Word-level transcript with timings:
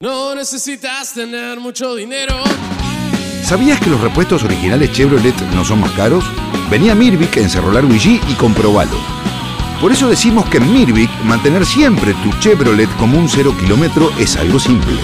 No 0.00 0.32
necesitas 0.36 1.12
tener 1.12 1.58
mucho 1.58 1.96
dinero. 1.96 2.36
¿Sabías 3.42 3.80
que 3.80 3.90
los 3.90 4.00
repuestos 4.00 4.44
originales 4.44 4.92
Chevrolet 4.92 5.34
no 5.56 5.64
son 5.64 5.80
más 5.80 5.90
caros? 5.90 6.24
Venía 6.70 6.92
a 6.92 6.94
Mirvic 6.94 7.36
en 7.36 7.50
Cerro 7.50 7.72
Largo 7.72 7.92
y 7.92 8.34
comprobalo. 8.34 8.96
Por 9.80 9.90
eso 9.90 10.08
decimos 10.08 10.48
que 10.50 10.58
en 10.58 10.72
Mirvic 10.72 11.10
mantener 11.24 11.66
siempre 11.66 12.14
tu 12.22 12.30
Chevrolet 12.38 12.88
como 12.96 13.18
un 13.18 13.28
cero 13.28 13.52
kilómetro 13.58 14.12
es 14.20 14.36
algo 14.36 14.60
simple. 14.60 15.00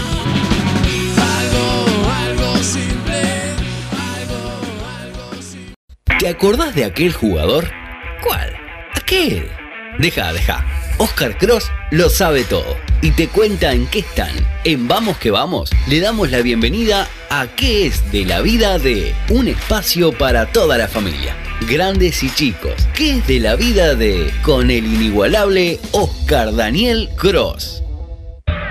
Algo, 1.41 2.11
algo 2.15 2.57
simple. 2.63 3.23
Algo, 4.21 4.87
algo 5.03 5.43
simple. 5.43 5.75
¿Te 6.21 6.29
acordás 6.29 6.73
de 6.77 6.85
aquel 6.85 7.13
jugador? 7.13 7.69
¿Cuál? 8.23 8.55
Aquel. 8.95 9.49
Deja, 9.99 10.33
deja. 10.33 10.65
Oscar 10.99 11.37
Cross 11.39 11.73
lo 11.91 12.09
sabe 12.09 12.45
todo 12.45 12.77
y 13.03 13.11
te 13.11 13.29
cuenta 13.29 13.73
en 13.73 13.87
qué 13.89 14.01
están. 14.01 14.31
En 14.65 14.87
Vamos 14.87 15.19
que 15.19 15.31
Vamos 15.31 15.71
le 15.89 16.01
damos 16.01 16.31
la 16.31 16.41
bienvenida 16.41 17.09
a 17.31 17.47
qué 17.57 17.87
es 17.87 18.13
de 18.13 18.25
la 18.25 18.41
vida 18.41 18.79
de 18.79 19.15
un 19.29 19.49
espacio 19.49 20.13
para 20.13 20.47
toda 20.47 20.79
la 20.79 20.87
familia. 20.87 21.35
Grandes 21.69 22.23
y 22.23 22.31
chicos, 22.31 22.75
¿qué 22.95 23.19
es 23.19 23.27
de 23.27 23.41
la 23.41 23.57
vida 23.57 23.95
de 23.95 24.33
con 24.43 24.71
el 24.71 24.87
inigualable 24.87 25.81
Oscar 25.93 26.55
Daniel 26.55 27.09
Cross? 27.17 27.83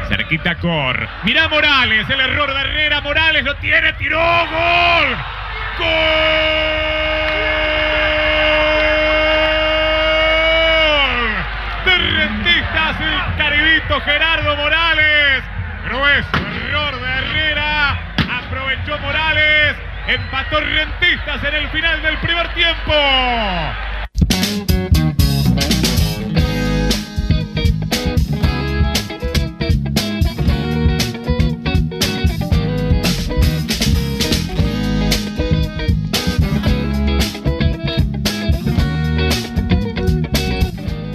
Cerquita 0.07 0.57
Cor. 0.59 1.07
Mirá 1.23 1.49
Morales, 1.49 2.09
el 2.09 2.19
error 2.19 2.53
de 2.53 2.61
Herrera. 2.61 3.01
Morales 3.01 3.43
lo 3.43 3.55
tiene, 3.57 3.93
tiró. 3.93 4.19
Gol. 4.19 5.17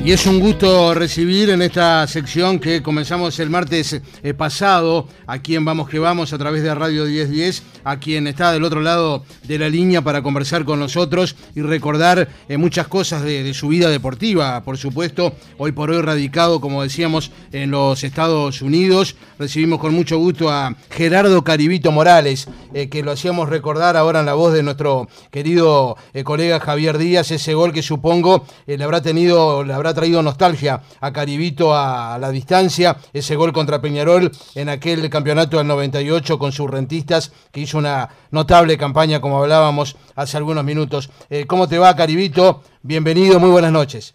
Y 0.09 0.13
es 0.13 0.25
un 0.25 0.41
gusto 0.41 0.95
recibir 0.95 1.51
en 1.51 1.61
esta 1.61 2.07
sección 2.07 2.59
que 2.59 2.83
comenzamos 2.83 3.39
el 3.41 3.51
martes 3.51 4.01
eh, 4.23 4.33
pasado, 4.33 5.07
a 5.27 5.39
quien 5.41 5.67
vamos 5.67 5.91
que 5.91 5.99
vamos 5.99 6.33
a 6.33 6.39
través 6.39 6.63
de 6.63 6.75
Radio 6.75 7.05
1010, 7.05 7.63
a 7.89 7.99
quien 7.99 8.27
está 8.27 8.53
del 8.53 8.65
otro 8.65 8.83
lado 8.83 9.25
de 9.45 9.59
la 9.59 9.71
línea 9.71 10.03
para 10.03 10.21
conversar 10.21 10.67
con 10.67 10.79
nosotros 10.79 11.37
y 11.55 11.63
recordar 11.63 12.29
eh, 12.47 12.59
muchas 12.59 12.87
cosas 12.87 13.23
de, 13.23 13.55
su 13.55 13.69
vida 13.69 13.89
deportiva, 13.89 14.63
por 14.63 14.77
supuesto, 14.77 15.33
hoy 15.57 15.73
por 15.73 15.91
hoy 15.91 16.03
radicado, 16.03 16.61
como 16.61 16.83
decíamos, 16.83 17.31
en 17.51 17.71
los 17.71 18.05
Estados 18.05 18.61
Unidos. 18.61 19.17
Recibimos 19.39 19.81
con 19.81 19.95
mucho 19.95 20.19
gusto 20.19 20.51
a 20.51 20.77
Gerardo 20.91 21.43
Caribito 21.43 21.91
Morales, 21.91 22.47
eh, 22.75 22.91
que 22.91 23.03
lo 23.03 23.13
hacíamos 23.13 23.49
recordar 23.49 23.97
ahora 23.97 24.21
en 24.21 24.27
la 24.27 24.35
voz 24.35 24.53
de 24.53 24.63
nuestro 24.63 25.09
querido 25.31 25.97
eh, 26.13 26.25
colega 26.25 26.61
Javier 26.61 26.99
Díaz, 26.99 27.31
ese 27.31 27.55
gol 27.55 27.73
que 27.73 27.83
supongo 27.83 28.45
le 28.67 28.85
habrá 28.85 29.01
tenido, 29.01 29.65
le 29.65 29.73
habrá 29.73 29.95
traído 29.95 30.23
nostalgia 30.23 30.83
a 31.01 31.13
Caribito 31.13 31.75
a, 31.75 32.19
la 32.19 32.31
distancia, 32.31 32.99
ese 33.15 33.35
gol 33.35 33.53
contra 33.55 33.81
Peñarol 33.81 34.31
en 34.55 34.69
aquel 34.69 35.09
campeonato 35.09 35.57
del 35.57 35.67
98 35.67 36.39
con 36.39 36.53
sus 36.53 36.69
rentistas, 36.69 37.33
que 37.51 37.61
hizo 37.61 37.78
una 37.79 38.09
notable 38.31 38.77
campaña, 38.77 39.21
como 39.21 39.43
hablábamos 39.43 39.97
hace 40.15 40.37
algunos 40.37 40.65
minutos. 40.65 41.11
Eh, 41.31 41.47
¿Cómo 41.47 41.69
te 41.69 41.79
va, 41.79 41.97
Caribito? 41.97 42.63
Bienvenido, 42.83 43.41
muy 43.41 43.51
buenas 43.51 43.73
noches. 43.73 44.15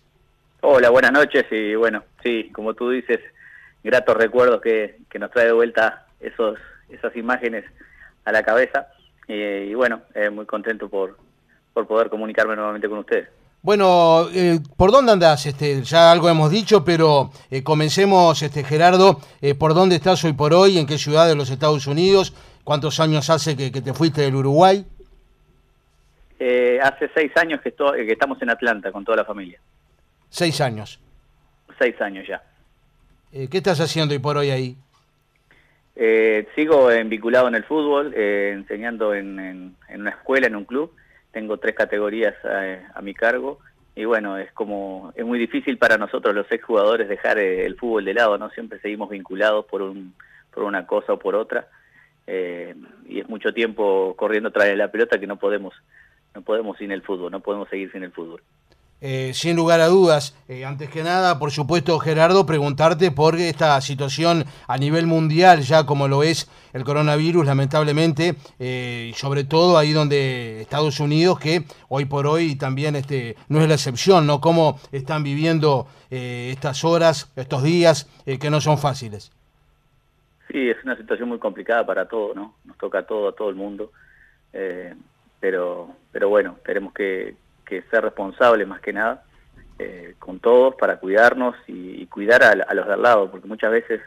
Hola, 0.62 0.90
buenas 0.90 1.12
noches 1.12 1.46
y 1.52 1.76
bueno, 1.76 2.04
sí, 2.22 2.50
como 2.54 2.74
tú 2.74 2.90
dices, 2.90 3.20
gratos 3.84 4.16
recuerdos 4.16 4.62
que, 4.62 4.98
que 5.10 5.20
nos 5.20 5.32
trae 5.32 5.48
de 5.48 5.52
vuelta 5.54 6.06
esos, 6.20 6.58
esas 6.90 7.16
imágenes 7.16 7.66
a 8.26 8.32
la 8.32 8.44
cabeza 8.44 8.88
y, 9.28 9.34
y 9.34 9.74
bueno, 9.74 10.02
eh, 10.14 10.30
muy 10.30 10.46
contento 10.46 10.88
por, 10.90 11.18
por 11.74 11.88
poder 11.88 12.10
comunicarme 12.10 12.56
nuevamente 12.56 12.88
con 12.88 13.00
ustedes. 13.00 13.28
Bueno, 13.64 14.28
eh, 14.34 14.60
¿por 14.76 14.92
dónde 14.92 15.14
andás? 15.14 15.46
Este, 15.46 15.82
ya 15.84 16.12
algo 16.12 16.28
hemos 16.30 16.52
dicho, 16.52 16.84
pero 16.84 17.32
eh, 17.50 17.64
comencemos, 17.64 18.42
este, 18.42 18.62
Gerardo, 18.62 19.22
eh, 19.42 19.56
¿por 19.56 19.74
dónde 19.74 19.96
estás 19.96 20.22
hoy 20.26 20.34
por 20.34 20.54
hoy? 20.54 20.78
¿En 20.78 20.86
qué 20.86 20.98
ciudad 20.98 21.30
de 21.30 21.36
los 21.36 21.50
Estados 21.50 21.88
Unidos? 21.88 22.34
¿Cuántos 22.64 23.00
años 23.00 23.30
hace 23.30 23.56
que, 23.58 23.72
que 23.72 23.82
te 23.82 23.94
fuiste 23.94 24.22
del 24.22 24.36
Uruguay? 24.36 24.86
Eh, 26.40 26.80
hace 26.82 27.10
seis 27.14 27.32
años 27.38 27.62
que, 27.62 27.70
estoy, 27.70 28.06
que 28.06 28.14
estamos 28.14 28.42
en 28.42 28.50
Atlanta 28.50 28.92
con 28.92 29.04
toda 29.06 29.18
la 29.18 29.26
familia, 29.26 29.60
Seis 30.30 30.60
años. 30.62 31.00
seis 31.78 32.00
años 32.02 32.26
ya. 32.28 32.42
Eh, 33.32 33.48
¿Qué 33.50 33.58
estás 33.58 33.80
haciendo 33.80 34.14
hoy 34.14 34.20
por 34.20 34.38
hoy 34.38 34.50
ahí? 34.50 34.78
Eh, 35.96 36.48
sigo 36.56 36.88
vinculado 37.06 37.48
en 37.48 37.56
el 37.56 37.64
fútbol, 37.66 38.14
eh, 38.16 38.52
enseñando 38.54 39.14
en, 39.14 39.40
en- 39.40 39.76
en 39.90 40.02
una 40.02 40.10
escuela, 40.10 40.48
en 40.48 40.56
un 40.56 40.66
club. 40.66 40.92
Tengo 41.32 41.58
tres 41.58 41.76
categorías 41.76 42.34
eh, 42.44 42.82
a, 42.94 43.02
mi 43.02 43.14
cargo 43.14 43.60
y 43.96 44.06
bueno, 44.06 44.38
es 44.38 44.52
como 44.54 45.14
es 45.16 45.24
muy 45.26 45.38
difícil 45.38 45.78
para 45.78 45.98
nosotros 45.98 46.34
los 46.34 46.52
exjugadores 46.52 47.08
dejar 47.10 47.38
eh, 47.38 47.66
el 47.66 47.76
fútbol 47.78 48.06
de 48.06 48.14
lado, 48.16 48.38
¿no? 48.40 48.50
Siempre 48.52 48.80
seguimos 48.80 49.10
vinculados 49.10 49.66
por 49.66 49.82
un 49.84 50.14
por 50.52 50.64
una 50.64 50.86
cosa 50.86 51.14
o 51.14 51.20
por 51.20 51.36
otra 51.36 51.68
eh, 52.28 52.76
y 53.08 53.20
es 53.20 53.30
mucho 53.30 53.54
tiempo 53.54 54.16
corriendo 54.16 54.52
tras 54.52 54.68
de 54.68 54.76
la 54.76 54.92
pelota 54.92 55.20
que 55.20 55.28
no 55.28 55.38
podemos 55.38 55.74
no 56.36 56.42
podemos 56.42 56.78
sin 56.78 56.92
el 56.92 57.02
fútbol, 57.02 57.32
no 57.32 57.42
podemos 57.42 57.70
seguir 57.70 57.92
sin 57.92 58.04
el 58.04 58.12
fútbol. 58.12 58.42
Eh, 59.06 59.34
sin 59.34 59.58
lugar 59.58 59.82
a 59.82 59.88
dudas, 59.88 60.34
eh, 60.48 60.64
antes 60.64 60.90
que 60.90 61.04
nada, 61.04 61.38
por 61.38 61.52
supuesto, 61.52 62.00
Gerardo, 62.00 62.46
preguntarte 62.46 63.12
por 63.12 63.36
esta 63.36 63.80
situación 63.82 64.46
a 64.66 64.78
nivel 64.78 65.08
mundial, 65.08 65.62
ya 65.62 65.86
como 65.86 66.08
lo 66.08 66.24
es 66.24 66.50
el 66.72 66.86
coronavirus, 66.86 67.46
lamentablemente, 67.46 68.36
eh, 68.60 69.12
sobre 69.18 69.44
todo 69.44 69.78
ahí 69.78 69.92
donde 69.92 70.62
Estados 70.62 71.02
Unidos, 71.02 71.38
que 71.38 71.66
hoy 71.90 72.06
por 72.06 72.28
hoy 72.28 72.56
también 72.56 72.96
este, 72.96 73.36
no 73.50 73.62
es 73.62 73.68
la 73.68 73.74
excepción, 73.74 74.26
¿no? 74.26 74.40
Cómo 74.40 74.80
están 74.94 75.22
viviendo 75.22 75.86
eh, 76.10 76.52
estas 76.54 76.86
horas, 76.86 77.30
estos 77.36 77.62
días, 77.62 78.08
que 78.26 78.50
no 78.50 78.62
son 78.62 78.78
fáciles. 78.78 79.34
Sí, 80.54 80.70
es 80.70 80.78
una 80.84 80.96
situación 80.96 81.30
muy 81.30 81.40
complicada 81.40 81.84
para 81.84 82.08
todos, 82.08 82.36
¿no? 82.36 82.54
Nos 82.66 82.78
toca 82.78 83.00
a 83.00 83.04
todo, 83.08 83.30
a 83.30 83.36
todo 83.36 83.50
el 83.50 83.56
mundo. 83.56 83.92
Eh, 84.54 84.94
pero, 85.40 85.90
pero 86.12 86.30
bueno, 86.30 86.58
tenemos 86.64 86.94
que, 86.94 87.34
que 87.66 87.82
ser 87.90 88.04
responsables 88.04 88.68
más 88.68 88.80
que 88.80 88.94
nada 88.94 89.24
eh, 89.80 90.14
con 90.20 90.40
todos 90.40 90.76
para 90.76 90.98
cuidarnos 90.98 91.56
y, 91.66 92.04
y 92.04 92.06
cuidar 92.06 92.44
a, 92.44 92.50
a 92.52 92.74
los 92.76 92.86
de 92.86 92.94
al 92.94 93.02
lado, 93.02 93.32
porque 93.32 93.48
muchas 93.48 93.72
veces, 93.72 94.00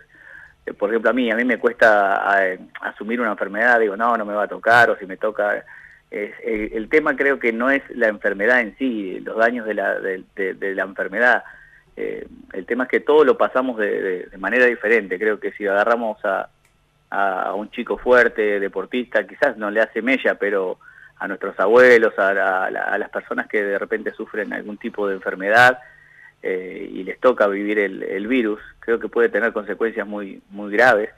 eh, 0.66 0.72
por 0.72 0.88
ejemplo, 0.90 1.10
a 1.10 1.14
mí, 1.14 1.28
a 1.32 1.34
mí 1.34 1.44
me 1.44 1.58
cuesta 1.58 2.44
eh, 2.44 2.60
asumir 2.80 3.20
una 3.20 3.32
enfermedad, 3.32 3.80
digo, 3.80 3.96
no, 3.96 4.16
no 4.16 4.24
me 4.24 4.34
va 4.34 4.44
a 4.44 4.48
tocar, 4.48 4.88
o 4.88 4.96
si 4.96 5.04
me 5.04 5.16
toca... 5.16 5.64
el, 6.12 6.70
el 6.72 6.88
tema 6.88 7.16
creo 7.16 7.40
que 7.40 7.52
no 7.52 7.70
es 7.70 7.82
la 7.90 8.06
enfermedad 8.06 8.60
en 8.60 8.76
sí, 8.78 9.18
los 9.18 9.36
daños 9.36 9.66
de 9.66 9.74
la, 9.74 9.98
de- 9.98 10.54
de 10.54 10.74
la 10.76 10.84
enfermedad. 10.84 11.42
Eh, 11.96 12.26
el 12.52 12.66
tema 12.66 12.84
es 12.84 12.90
que 12.90 13.00
todo 13.00 13.24
lo 13.24 13.36
pasamos 13.38 13.78
de, 13.78 14.26
de- 14.30 14.38
manera 14.38 14.66
diferente. 14.66 15.18
Creo 15.18 15.40
que 15.40 15.52
si 15.52 15.66
agarramos 15.66 16.22
a, 16.24 16.48
a 17.10 17.54
un 17.54 17.70
chico 17.70 17.96
fuerte, 17.98 18.60
deportista, 18.60 19.26
quizás 19.26 19.56
no 19.56 19.70
le 19.70 19.80
hace 19.80 20.02
mella, 20.02 20.34
pero 20.34 20.78
a 21.18 21.26
nuestros 21.26 21.58
abuelos, 21.58 22.18
a, 22.18 22.34
la- 22.34 22.64
a 22.66 22.70
la- 22.70 22.82
a 22.82 22.98
las 22.98 23.08
personas 23.10 23.46
que 23.48 23.62
de 23.62 23.78
repente 23.78 24.10
sufren 24.12 24.52
algún 24.52 24.76
tipo 24.76 25.08
de 25.08 25.14
enfermedad 25.14 25.78
eh, 26.42 26.88
y 26.92 27.02
les 27.04 27.18
toca 27.18 27.46
vivir 27.46 27.78
el, 27.78 28.02
el 28.02 28.26
virus, 28.26 28.60
creo 28.80 29.00
que 29.00 29.08
puede 29.08 29.30
tener 29.30 29.52
consecuencias 29.52 30.06
muy, 30.06 30.42
muy 30.50 30.70
graves. 30.70 31.10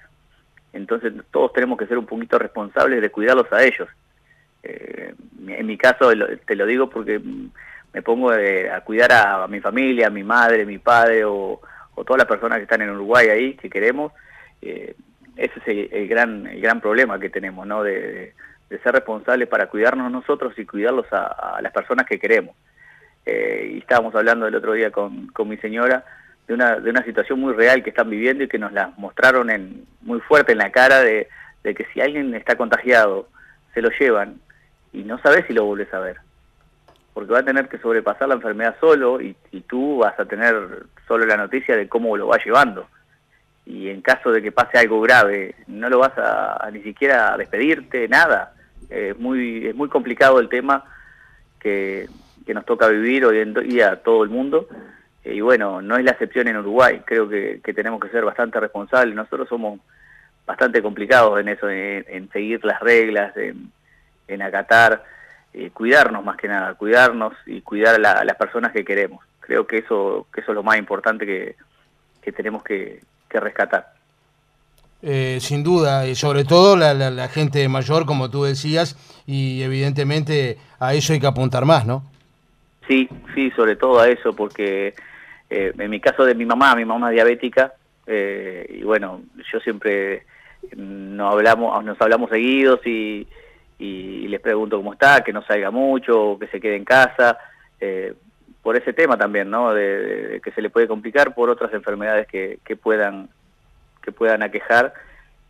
Entonces 0.73 1.13
todos 1.33 1.53
tenemos 1.53 1.79
que 1.79 1.87
ser 1.87 1.99
un 1.99 2.07
poquito 2.07 2.39
responsables 2.39 3.01
de 3.03 3.11
cuidarlos 3.11 3.53
a 3.53 3.65
ellos. 3.65 3.89
Eh, 4.63 5.15
en 5.49 5.67
mi 5.67 5.77
caso 5.77 6.11
te 6.47 6.55
lo 6.57 6.67
digo 6.67 6.89
porque 6.91 7.21
me 7.93 8.03
pongo 8.03 8.33
eh, 8.35 8.71
a 8.71 8.81
cuidar 8.83 9.13
a, 9.13 9.47
mi 9.49 9.61
familia, 9.61 10.07
a 10.09 10.11
mi 10.11 10.23
madre, 10.23 10.65
mi 10.67 10.79
padre 10.79 11.25
o, 11.25 11.61
o 11.95 12.05
todas 12.05 12.19
las 12.19 12.27
personas 12.29 12.59
que 12.59 12.65
están 12.65 12.83
en 12.83 12.91
Uruguay 12.91 13.29
ahí, 13.29 13.55
que 13.55 13.71
queremos. 13.71 14.13
Eh, 14.63 14.95
ese 15.37 15.59
es 15.65 15.93
el, 15.93 16.09
gran 16.09 16.47
el 16.47 16.61
gran 16.61 16.81
problema 16.81 17.19
que 17.19 17.31
tenemos, 17.31 17.67
¿no? 17.67 17.83
De, 17.83 17.93
de- 18.01 18.35
de 18.69 18.79
ser 18.81 18.93
responsables 18.93 19.49
para 19.49 19.69
cuidarnos 19.69 20.13
nosotros 20.13 20.53
y 20.59 20.67
cuidarlos 20.67 21.11
a, 21.11 21.57
a 21.57 21.63
las 21.63 21.73
personas 21.73 22.05
que 22.05 22.19
queremos. 22.19 22.55
Eh, 23.25 23.73
y 23.77 23.79
estábamos 23.79 24.15
hablando 24.15 24.47
el 24.47 24.55
otro 24.55 24.75
día 24.75 24.91
con, 24.91 25.29
con 25.29 25.49
mi 25.49 25.57
señora 25.57 26.05
de 26.47 26.53
una, 26.53 26.77
de 26.79 26.91
una 26.91 27.03
situación 27.03 27.41
muy 27.41 27.55
real 27.55 27.83
que 27.83 27.89
están 27.89 28.11
viviendo 28.11 28.45
y 28.45 28.49
que 28.49 28.59
nos 28.59 28.73
la 28.73 28.93
mostraron 28.99 29.49
en, 29.49 29.87
muy 30.03 30.21
fuerte 30.21 30.53
en 30.53 30.59
la 30.59 30.71
cara 30.71 31.01
de, 31.01 31.29
de 31.65 31.75
que 31.75 31.87
si 31.95 32.03
alguien 32.03 32.35
está 32.35 32.57
contagiado, 32.57 33.29
se 33.73 33.81
lo 33.81 33.89
llevan 33.99 34.39
y 34.93 35.03
no 35.03 35.19
sabes 35.23 35.47
si 35.47 35.55
lo 35.55 35.65
vuelves 35.65 35.93
a 35.95 36.01
ver. 36.01 36.19
Porque 37.19 37.33
va 37.33 37.41
a 37.41 37.45
tener 37.45 37.69
que 37.69 37.79
sobrepasar 37.79 38.29
la 38.29 38.37
enfermedad 38.37 38.77
solo 38.79 39.21
y, 39.21 39.35
y 39.51 39.63
tú 39.63 39.99
vas 39.99 40.17
a 40.21 40.25
tener 40.25 40.85
solo 41.09 41.27
la 41.27 41.37
noticia 41.37 41.77
de 41.77 41.89
cómo 41.89 42.17
lo 42.17 42.29
va 42.29 42.39
llevando. 42.39 42.87
y 43.67 43.89
en 43.89 44.03
caso 44.03 44.31
de 44.31 44.41
que 44.41 44.53
pase 44.53 44.79
algo 44.79 45.01
grave, 45.01 45.57
no 45.67 45.89
lo 45.89 45.99
vas 45.99 46.13
a, 46.17 46.71
ni 46.73 46.81
siquiera 46.81 47.37
despedirte, 47.37 48.07
nada. 48.07 48.55
Es 48.89 49.19
muy, 49.19 49.67
es 49.67 49.75
muy 49.75 49.89
complicado 49.89 50.39
el 50.39 50.49
tema 50.49 50.85
que, 51.59 52.09
que 52.47 52.55
nos 52.55 52.65
toca 52.65 52.87
vivir 52.87 53.25
hoy 53.25 53.41
en 53.41 53.53
día 53.53 53.91
a 53.91 53.97
todo 53.97 54.23
el 54.23 54.31
mundo. 54.31 54.69
Y 55.25 55.41
bueno, 55.41 55.83
no 55.83 55.97
es 55.97 56.05
la 56.05 56.13
excepción 56.13 56.47
en 56.47 56.59
Uruguay, 56.59 57.03
creo 57.05 57.29
que, 57.29 57.61
que 57.65 57.75
tenemos 57.75 58.01
que 58.01 58.11
ser 58.11 58.25
bastante 58.25 58.61
responsables. 58.61 59.17
Nosotros 59.17 59.49
somos 59.49 59.81
bastante 60.47 60.81
complicados 60.81 61.41
en 61.41 61.49
eso, 61.49 61.69
en, 61.69 62.31
seguir 62.31 62.65
las 62.65 62.79
reglas, 62.79 63.37
en, 63.37 63.73
en 64.29 64.41
acatar, 64.41 65.03
eh, 65.55 65.71
cuidarnos 65.71 66.25
más 66.25 66.37
que 66.37 66.49
nada, 66.49 66.75
cuidarnos 66.75 67.35
y 67.47 67.63
cuidar 67.63 67.95
a, 68.05 68.25
las 68.25 68.37
personas 68.37 68.73
que 68.73 68.85
queremos. 68.85 69.25
Creo 69.41 69.67
que 69.67 69.79
eso, 69.79 70.27
que 70.33 70.41
eso 70.41 70.53
es 70.53 70.55
lo 70.55 70.63
más 70.63 70.79
importante 70.79 71.25
que, 71.25 71.57
que 72.21 72.33
tenemos 72.33 72.63
que, 72.63 73.01
que 73.29 73.41
rescatar. 73.41 73.93
Eh, 75.01 75.39
sin 75.41 75.63
duda, 75.63 76.09
y 76.09 76.17
sobre 76.17 76.45
todo 76.45 76.77
la, 76.77 76.93
la, 76.93 77.29
gente 77.29 77.69
mayor, 77.69 78.05
como 78.05 78.31
tú 78.31 78.43
decías, 78.43 78.97
y 79.27 79.63
evidentemente 79.63 80.59
a 80.81 80.93
eso 80.95 81.13
hay 81.13 81.21
que 81.21 81.27
apuntar 81.27 81.65
más, 81.65 81.87
¿no? 81.87 82.03
Sí, 82.89 83.09
sí, 83.35 83.51
sobre 83.53 83.77
todo 83.77 84.01
a 84.01 84.09
eso, 84.09 84.35
porque 84.35 84.95
eh, 85.51 85.73
en 85.79 85.91
mi 85.91 86.01
caso 86.01 86.25
de 86.25 86.35
mi 86.35 86.45
mamá, 86.45 86.75
mi 86.75 86.85
mamá 86.85 87.11
es 87.11 87.15
diabética, 87.15 87.75
eh, 88.07 88.67
y 88.81 88.83
bueno, 88.83 89.23
yo 89.53 89.61
siempre 89.61 90.25
nos 90.77 91.33
hablamos, 91.33 91.85
nos 91.85 92.01
hablamos 92.01 92.31
seguidos 92.31 92.85
y, 92.85 93.27
y 93.79 94.27
les 94.29 94.41
pregunto 94.41 94.77
cómo 94.77 94.93
está, 94.93 95.23
que 95.23 95.33
no 95.33 95.43
salga 95.43 95.71
mucho, 95.71 96.37
que 96.39 96.49
se 96.49 96.61
quede 96.61 96.77
en 96.77 96.85
casa, 96.85 97.39
por 98.63 98.77
ese 98.77 98.93
tema 98.93 99.17
también, 99.17 99.51
¿no? 99.51 99.73
De, 99.73 100.41
que 100.43 100.51
se 100.53 100.61
le 100.61 100.71
puede 100.71 100.89
complicar 100.89 101.35
por 101.35 101.49
otras 101.49 101.73
enfermedades 101.73 102.27
que, 102.27 102.59
que 102.65 102.77
puedan 102.77 103.29
que 104.03 104.13
puedan 104.13 104.43
aquejar 104.43 104.95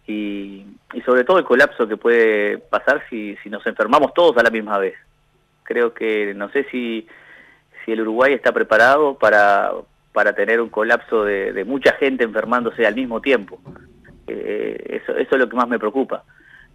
y, 0.06 0.64
y, 0.92 1.00
sobre 1.02 1.25
todo 1.25 1.38
el 1.38 1.44
colapso 1.44 1.86
que 1.86 1.96
puede 1.96 2.58
pasar 2.58 3.02
si, 3.10 3.36
si 3.42 3.50
nos 3.50 3.66
enfermamos 3.66 4.14
todos 4.14 4.36
a 4.36 4.42
la 4.42 4.50
misma 4.50 4.78
vez. 4.78 4.94
Creo 5.64 5.92
que 5.92 6.32
no 6.34 6.48
sé 6.50 6.64
si, 6.70 7.06
si 7.84 7.92
el 7.92 8.00
Uruguay 8.02 8.32
está 8.32 8.52
preparado 8.52 9.19
para, 9.19 9.72
para 10.12 10.32
tener 10.32 10.60
un 10.60 10.70
colapso 10.70 11.24
de, 11.24 11.52
de 11.52 11.64
mucha 11.64 11.92
gente 11.94 12.24
enfermándose 12.24 12.86
al 12.86 12.94
mismo 12.94 13.20
tiempo. 13.20 13.60
Eh, 14.26 15.00
eso, 15.02 15.16
eso 15.16 15.31
es 15.32 15.38
lo 15.38 15.48
que 15.48 15.56
más 15.56 15.69
me 15.69 15.78
preocupa. 15.78 16.24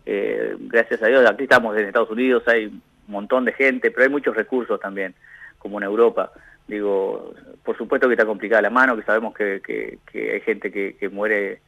Eh, 0.06 0.56
gracias 0.60 1.02
a 1.02 1.08
Dios, 1.08 1.30
aquí 1.30 1.44
estamos 1.44 1.78
en 1.78 1.86
Estados 1.86 2.10
Unidos, 2.10 2.44
hay 2.48 2.66
un 2.66 2.82
montón 3.08 3.46
de 3.46 3.54
gente, 3.54 3.92
pero 3.92 4.04
hay 4.04 4.10
muchos 4.10 4.36
recursos 4.36 4.80
también 4.80 5.14
como 5.58 5.80
en 5.80 5.86
Europa. 5.86 6.32
Digo, 6.68 7.34
por 7.64 7.78
supuesto 7.78 8.08
que 8.08 8.14
está 8.14 8.26
complicada 8.26 8.62
la 8.62 8.70
mano, 8.70 8.96
que 8.96 9.04
sabemos 9.04 9.34
que, 9.34 9.62
que, 9.62 10.32
hay 10.32 10.42
gente 10.42 10.72
que, 10.72 10.96
que 10.98 11.10
muere, 11.10 11.62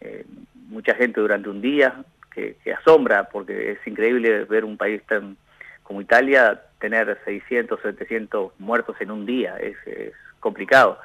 eh, 0.00 0.24
mucha 0.68 0.94
gente 0.94 1.20
durante 1.20 1.48
un 1.48 1.60
día, 1.60 2.04
que, 2.34 2.56
asombra, 2.72 3.24
porque 3.24 3.72
es 3.72 3.86
increíble 3.86 4.44
ver 4.44 4.64
un 4.64 4.76
país 4.76 5.02
tan 5.06 5.36
como 5.82 6.00
Italia 6.00 6.60
tener 6.78 7.18
600, 7.24 7.80
700 7.82 8.52
muertos 8.60 8.96
en 9.00 9.10
un 9.10 9.26
día, 9.26 9.56
es, 9.56 9.76
complicado. 10.38 10.98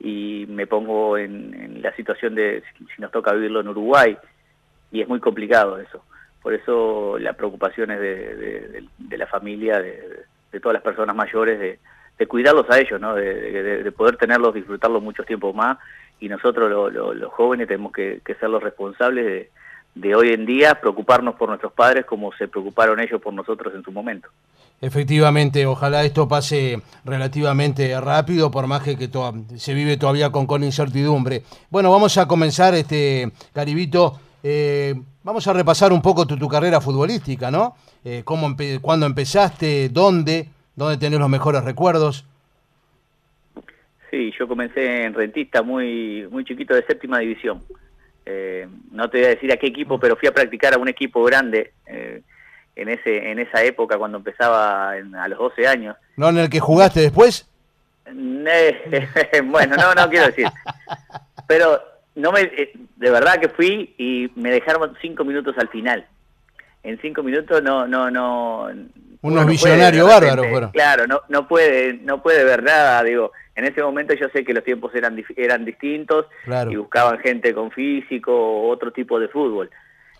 Y 0.00 0.46
me 0.48 0.66
pongo 0.66 1.16
en, 1.16 1.80
la 1.82 1.94
situación 1.94 2.34
de 2.34 2.62
si 2.74 3.00
nos 3.00 3.12
toca 3.12 3.32
vivirlo 3.32 3.60
en 3.60 3.68
Uruguay, 3.68 4.16
y 4.90 5.00
es 5.00 5.08
muy 5.08 5.20
complicado 5.20 5.78
eso. 5.78 6.02
Por 6.42 6.54
eso 6.54 7.18
la 7.18 7.34
preocupación 7.34 7.92
es 7.92 8.00
de, 8.00 9.16
la 9.16 9.26
familia, 9.26 9.80
de, 9.80 10.60
todas 10.60 10.74
las 10.74 10.82
personas 10.82 11.14
mayores, 11.14 11.58
de, 11.60 11.78
cuidarlos 12.26 12.70
a 12.70 12.78
ellos, 12.78 13.00
¿no? 13.00 13.14
De, 13.14 13.82
de, 13.82 13.92
poder 13.92 14.16
tenerlos, 14.16 14.54
disfrutarlos 14.54 15.02
mucho 15.02 15.24
tiempo 15.24 15.52
más, 15.52 15.78
y 16.20 16.28
nosotros 16.28 16.92
los 16.92 17.32
jóvenes 17.32 17.66
tenemos 17.66 17.92
que, 17.92 18.20
ser 18.38 18.48
los 18.48 18.62
responsables 18.62 19.48
de, 19.94 20.14
hoy 20.14 20.28
en 20.28 20.46
día 20.46 20.76
preocuparnos 20.80 21.34
por 21.34 21.48
nuestros 21.48 21.72
padres 21.72 22.06
como 22.06 22.32
se 22.32 22.46
preocuparon 22.46 23.00
ellos 23.00 23.20
por 23.20 23.34
nosotros 23.34 23.74
en 23.74 23.82
su 23.82 23.90
momento. 23.90 24.28
Efectivamente, 24.80 25.66
ojalá 25.66 26.04
esto 26.04 26.28
pase 26.28 26.80
relativamente 27.04 28.00
rápido, 28.00 28.50
por 28.50 28.66
más 28.66 28.82
que, 28.82 28.96
que 28.96 29.08
se 29.56 29.74
vive 29.74 29.96
todavía 29.96 30.30
con, 30.30 30.46
con 30.46 30.62
incertidumbre. 30.62 31.42
Bueno, 31.70 31.90
vamos 31.90 32.16
a 32.18 32.26
comenzar, 32.26 32.74
este 32.74 33.30
Caribito, 33.52 34.20
eh, 34.42 34.94
vamos 35.22 35.46
a 35.46 35.52
repasar 35.52 35.92
un 35.92 36.02
poco 36.02 36.26
tu, 36.26 36.36
tu 36.36 36.48
carrera 36.48 36.80
futbolística, 36.80 37.50
¿no? 37.50 37.74
eh, 38.04 38.22
cómo 38.24 38.56
cuándo 38.80 39.06
empezaste, 39.06 39.88
dónde, 39.88 40.48
dónde 40.74 40.98
tenés 40.98 41.20
los 41.20 41.28
mejores 41.28 41.64
recuerdos. 41.64 42.24
Sí, 44.10 44.32
yo 44.38 44.46
comencé 44.46 45.04
en 45.04 45.14
rentista 45.14 45.62
muy, 45.62 46.26
muy 46.30 46.44
chiquito 46.44 46.74
de 46.74 46.84
séptima 46.84 47.18
división. 47.20 47.62
Eh, 48.26 48.68
no 48.90 49.08
te 49.08 49.18
voy 49.18 49.26
a 49.26 49.30
decir 49.30 49.52
a 49.52 49.56
qué 49.56 49.68
equipo, 49.68 49.98
pero 49.98 50.16
fui 50.16 50.28
a 50.28 50.34
practicar 50.34 50.74
a 50.74 50.78
un 50.78 50.88
equipo 50.88 51.22
grande 51.24 51.72
eh, 51.86 52.22
en, 52.76 52.88
ese, 52.88 53.30
en 53.30 53.38
esa 53.38 53.62
época 53.62 53.96
cuando 53.96 54.18
empezaba 54.18 54.90
a 54.90 55.28
los 55.28 55.38
12 55.38 55.66
años. 55.66 55.96
¿No 56.16 56.28
en 56.28 56.38
el 56.38 56.50
que 56.50 56.60
jugaste 56.60 57.00
después? 57.00 57.48
bueno, 59.44 59.76
no, 59.76 59.94
no 59.94 60.10
quiero 60.10 60.26
decir. 60.26 60.46
Pero 61.46 61.80
no 62.14 62.32
me, 62.32 62.42
eh, 62.42 62.72
de 62.96 63.10
verdad 63.10 63.40
que 63.40 63.48
fui 63.48 63.94
y 63.98 64.30
me 64.34 64.50
dejaron 64.50 64.96
cinco 65.00 65.24
minutos 65.24 65.56
al 65.58 65.68
final 65.68 66.06
en 66.82 67.00
cinco 67.00 67.22
minutos 67.22 67.62
no, 67.62 67.86
no, 67.86 68.10
no. 68.10 68.68
Unos 69.22 69.46
visionarios 69.46 70.06
bárbaros 70.06 70.46
fueron. 70.48 70.70
Claro, 70.70 71.06
no, 71.06 71.20
no 71.28 71.46
puede, 71.46 71.94
no 71.94 72.22
puede 72.22 72.44
ver 72.44 72.62
nada, 72.62 73.02
digo. 73.04 73.32
En 73.54 73.64
ese 73.64 73.82
momento 73.82 74.14
yo 74.14 74.28
sé 74.30 74.44
que 74.44 74.54
los 74.54 74.64
tiempos 74.64 74.94
eran, 74.94 75.22
eran 75.36 75.64
distintos 75.64 76.26
y 76.68 76.76
buscaban 76.76 77.18
gente 77.18 77.54
con 77.54 77.70
físico 77.70 78.32
o 78.34 78.68
otro 78.68 78.92
tipo 78.92 79.20
de 79.20 79.28
fútbol. 79.28 79.70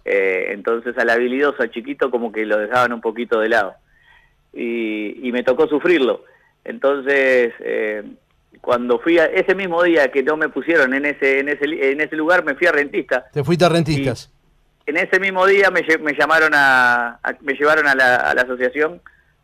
Eh, 0.05 0.49
entonces 0.51 0.97
al 0.99 1.11
habilidoso, 1.11 1.63
al 1.63 1.71
chiquito, 1.71 2.11
como 2.11 2.31
que 2.31 2.47
lo 2.47 2.59
dejaban 2.59 2.93
un 2.93 3.01
poquito 3.01 3.41
de 3.41 3.49
lado. 3.49 3.75
Y, 4.53 5.27
y 5.27 5.33
me 5.33 5.43
tocó 5.43 5.67
sufrirlo. 5.67 6.25
Entonces, 6.65 7.55
eh, 7.59 8.05
cuando 8.61 8.99
fui 8.99 9.19
a, 9.19 9.27
ese 9.27 9.55
mismo 9.55 9.83
día 9.83 10.11
que 10.11 10.23
no 10.23 10.37
me 10.37 10.49
pusieron 10.49 10.95
en 10.95 11.07
ese, 11.07 11.41
en 11.41 11.49
ese, 11.49 11.91
en 11.93 12.01
ese 12.01 12.17
lugar, 12.17 12.45
me 12.45 12.55
fui 12.55 12.67
a 12.67 12.73
Rentista. 12.73 13.27
Te 13.33 13.43
fuiste 13.43 13.65
a 13.65 13.69
Rentistas 13.69 14.31
en 14.87 14.97
ese 14.97 15.21
mismo 15.21 15.47
día 15.47 15.71
me, 15.71 15.83
me 15.99 16.15
llamaron 16.15 16.53
a, 16.55 17.21
me 17.41 17.55
llevaron 17.55 17.87
a 17.87 17.95
la, 17.95 18.17
asociación 18.31 19.01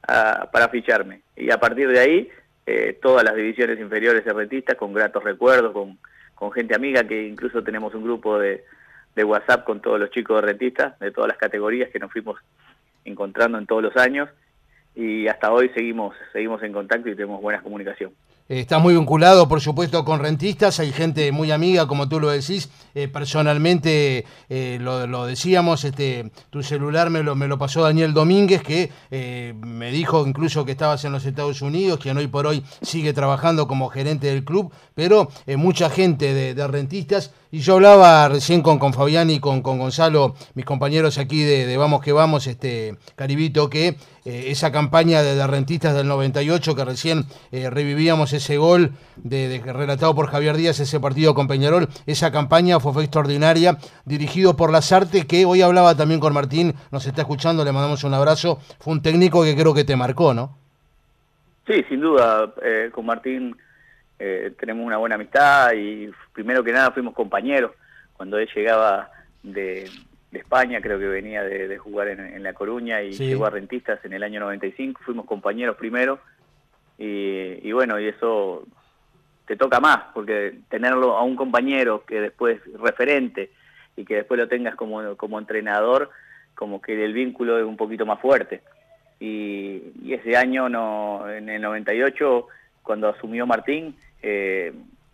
para 0.07 0.69
ficharme 0.71 1.21
y 1.37 1.51
a 1.51 1.59
partir 1.59 1.89
de 1.89 2.01
ahí 2.01 2.31
eh, 2.67 2.99
todas 3.01 3.25
las 3.25 3.35
divisiones 3.35 3.79
inferiores 3.79 4.25
de 4.25 4.33
rentistas 4.33 4.77
con 4.77 4.93
gratos 4.93 5.23
recuerdos 5.23 5.73
con, 5.73 5.99
con 6.35 6.51
gente 6.53 6.75
amiga 6.75 7.05
que 7.05 7.27
incluso 7.27 7.63
tenemos 7.63 7.95
un 7.95 8.05
grupo 8.05 8.39
de, 8.39 8.65
de 9.15 9.25
WhatsApp 9.25 9.65
con 9.65 9.81
todos 9.81 10.01
los 10.01 10.11
chicos 10.11 10.41
de 10.41 10.49
rentistas 10.49 10.99
de 10.99 11.11
todas 11.11 11.29
las 11.29 11.37
categorías 11.37 11.91
que 11.91 11.99
nos 11.99 12.11
fuimos 12.11 12.41
encontrando 13.05 13.59
en 13.59 13.67
todos 13.67 13.83
los 13.83 13.97
años 13.97 14.29
y 14.95 15.29
hasta 15.29 15.53
hoy 15.53 15.69
seguimos 15.71 16.17
seguimos 16.33 16.63
en 16.63 16.73
contacto 16.73 17.09
y 17.09 17.15
tenemos 17.15 17.41
buena 17.41 17.63
comunicación. 17.63 18.13
Estás 18.49 18.81
muy 18.81 18.95
vinculado, 18.95 19.47
por 19.47 19.61
supuesto, 19.61 20.07
con 20.07 20.21
rentistas, 20.21 20.81
hay 20.81 20.91
gente 20.91 21.31
muy 21.33 21.51
amiga, 21.51 21.87
como 21.87 22.09
tú 22.09 22.19
lo 22.19 22.31
decís. 22.31 22.71
Eh, 22.95 23.07
personalmente, 23.07 24.25
eh, 24.49 24.79
lo, 24.81 25.27
decíamos, 25.27 25.85
este, 25.85 26.31
tu 26.49 26.63
celular 26.63 27.11
me 27.11 27.23
lo, 27.23 27.37
me 27.37 27.47
lo 27.47 27.59
pasó 27.59 27.83
Daniel 27.83 28.15
Domínguez, 28.15 28.63
que 28.63 28.91
eh, 29.11 29.53
me 29.61 29.91
dijo 29.91 30.27
incluso 30.27 30.65
que 30.65 30.73
estabas 30.73 31.05
en 31.05 31.13
los 31.13 31.27
Estados 31.27 31.61
Unidos, 31.61 32.01
que 32.01 32.11
hoy 32.11 32.27
por 32.27 32.47
hoy 32.47 32.65
sigue 32.81 33.13
trabajando 33.13 33.69
como 33.69 33.91
gerente 33.91 34.29
del 34.29 34.45
club, 34.45 34.73
pero 34.95 35.29
mucha 35.59 35.91
gente 35.91 36.33
de, 36.33 36.67
rentistas. 36.67 37.33
Y 37.51 37.61
yo 37.61 37.77
hablaba 37.77 38.29
recién 38.29 38.61
con, 38.61 38.79
con 38.79 38.93
Fabián 38.93 39.31
y 39.31 39.41
con, 39.41 39.63
con 39.63 39.79
Gonzalo, 39.79 40.35
mis 40.55 40.67
compañeros 40.67 41.17
aquí 41.17 41.45
de, 41.45 41.77
Vamos 41.79 42.03
que 42.03 42.13
Vamos, 42.13 42.47
este 42.47 42.97
Caribito, 43.17 43.71
que 43.71 43.97
esa 44.25 44.71
campaña 44.71 45.23
de, 45.23 45.47
rentistas 45.47 45.95
del 45.95 46.09
98, 46.09 46.75
que 46.75 46.85
recién 46.85 47.25
revivíamos 47.51 48.35
ese 48.35 48.59
gol 48.59 48.91
de, 49.17 49.63
relatado 49.65 50.15
por 50.15 50.27
Javier 50.27 50.59
Díaz, 50.59 50.81
ese 50.81 51.01
partido 51.01 51.35
con 51.35 51.49
Peñarol, 51.49 51.89
esa 52.07 52.31
campaña 52.31 52.81
fue, 52.81 53.03
extraordinaria, 53.03 53.79
dirigido 54.05 54.55
por 54.55 54.71
Lazarte, 54.71 55.27
que 55.27 55.47
hoy 55.47 55.63
hablaba 55.63 55.95
también 55.95 56.21
con 56.21 56.35
Martín, 56.35 56.75
nos 56.93 57.07
está 57.07 57.23
escuchando, 57.23 57.65
le 57.65 57.73
mandamos 57.73 58.05
un 58.05 58.13
abrazo, 58.13 58.59
fue 58.79 58.93
un 58.93 59.01
técnico 59.01 59.43
que 59.43 59.57
creo 59.57 59.73
que 59.73 59.85
te 59.85 59.97
marcó, 59.97 60.35
¿no? 60.35 60.59
Sí, 61.67 61.85
sin 61.89 62.01
duda, 62.01 62.53
eh, 62.63 62.91
con 62.93 63.07
Martín 63.07 63.57
eh, 64.19 64.53
tenemos 64.59 64.85
una 64.87 64.97
buena 64.97 65.15
amistad 65.15 65.73
y 65.75 66.11
primero 66.33 66.65
que 66.65 66.73
nada 66.73 66.91
fuimos 66.91 67.15
compañeros, 67.15 67.73
cuando 68.17 68.39
él 68.39 68.49
llegaba 68.55 69.11
de, 69.43 69.89
España, 70.33 70.81
creo 70.83 70.99
que 70.99 71.07
venía 71.07 71.43
de, 71.43 71.79
jugar 71.79 72.09
en, 72.09 72.43
La 72.43 72.53
Coruña 72.53 73.01
y 73.03 73.13
llegó 73.13 73.47
a 73.47 73.51
Rentistas 73.51 74.05
en 74.05 74.13
el 74.13 74.23
año 74.23 74.41
95, 74.41 75.01
fuimos 75.05 75.25
compañeros 75.25 75.77
primero. 75.77 76.21
Y, 76.99 77.71
bueno, 77.73 77.99
y 77.99 78.09
eso 78.09 78.67
te 79.47 79.57
toca 79.57 79.81
más, 79.81 79.99
porque 80.13 80.59
tenerlo 80.69 81.17
a 81.17 81.23
un 81.23 81.37
compañero 81.37 82.05
que 82.05 82.21
después 82.21 82.61
referente 82.79 83.51
y 83.97 84.05
que 84.05 84.17
después 84.17 84.39
lo 84.39 84.49
tengas 84.49 84.75
como, 84.75 85.17
como 85.17 85.39
entrenador, 85.39 86.11
como 86.55 86.83
que 86.83 87.03
el 87.03 87.13
vínculo 87.13 87.59
es 87.59 87.65
un 87.65 87.77
poquito 87.77 88.05
más 88.05 88.21
fuerte. 88.21 88.63
Y, 89.21 90.13
ese 90.13 90.37
año, 90.37 90.69
no, 90.69 91.31
en 91.31 91.49
el 91.49 91.63
98, 91.63 92.47
cuando 92.89 93.11
asumió 93.11 93.47
Martín, 93.47 93.95
eh, 94.23 94.73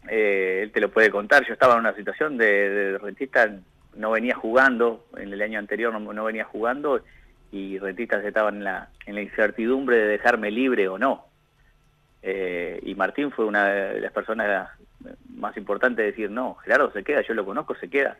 eh, 0.09 0.61
él 0.63 0.71
te 0.71 0.81
lo 0.81 0.93
puede 0.93 1.11
contar, 1.11 1.45
yo 1.45 1.55
estaba 1.55 1.75
en 1.75 1.81
una 1.81 1.97
situación 1.97 2.39
de, 2.39 2.71
de 2.71 2.99
rentista, 2.99 3.51
no 3.97 4.13
venía 4.13 4.37
jugando, 4.37 5.05
en 5.17 5.33
el 5.33 5.43
año 5.43 5.59
anterior 5.59 5.93
no, 5.93 6.13
no 6.13 6.25
venía 6.25 6.45
jugando 6.45 7.03
y 7.51 7.81
rentistas 7.81 8.25
estaban 8.25 8.59
en 8.59 8.65
la, 8.65 8.91
en 9.07 9.17
la 9.17 9.23
incertidumbre 9.23 9.97
de 9.97 10.07
dejarme 10.07 10.53
libre 10.53 10.87
o 10.87 10.99
no. 10.99 11.27
Eh, 12.23 12.79
y 12.85 12.95
Martín 12.95 13.33
fue 13.33 13.45
una 13.45 13.67
de 13.67 14.01
las 14.01 14.13
personas 14.13 14.71
más 15.35 15.57
importantes 15.57 15.97
de 15.97 16.13
decir, 16.13 16.31
no, 16.31 16.55
Gerardo 16.55 16.93
se 16.93 17.03
queda, 17.03 17.23
yo 17.23 17.35
lo 17.35 17.45
conozco, 17.45 17.75
se 17.75 17.91
queda, 17.91 18.19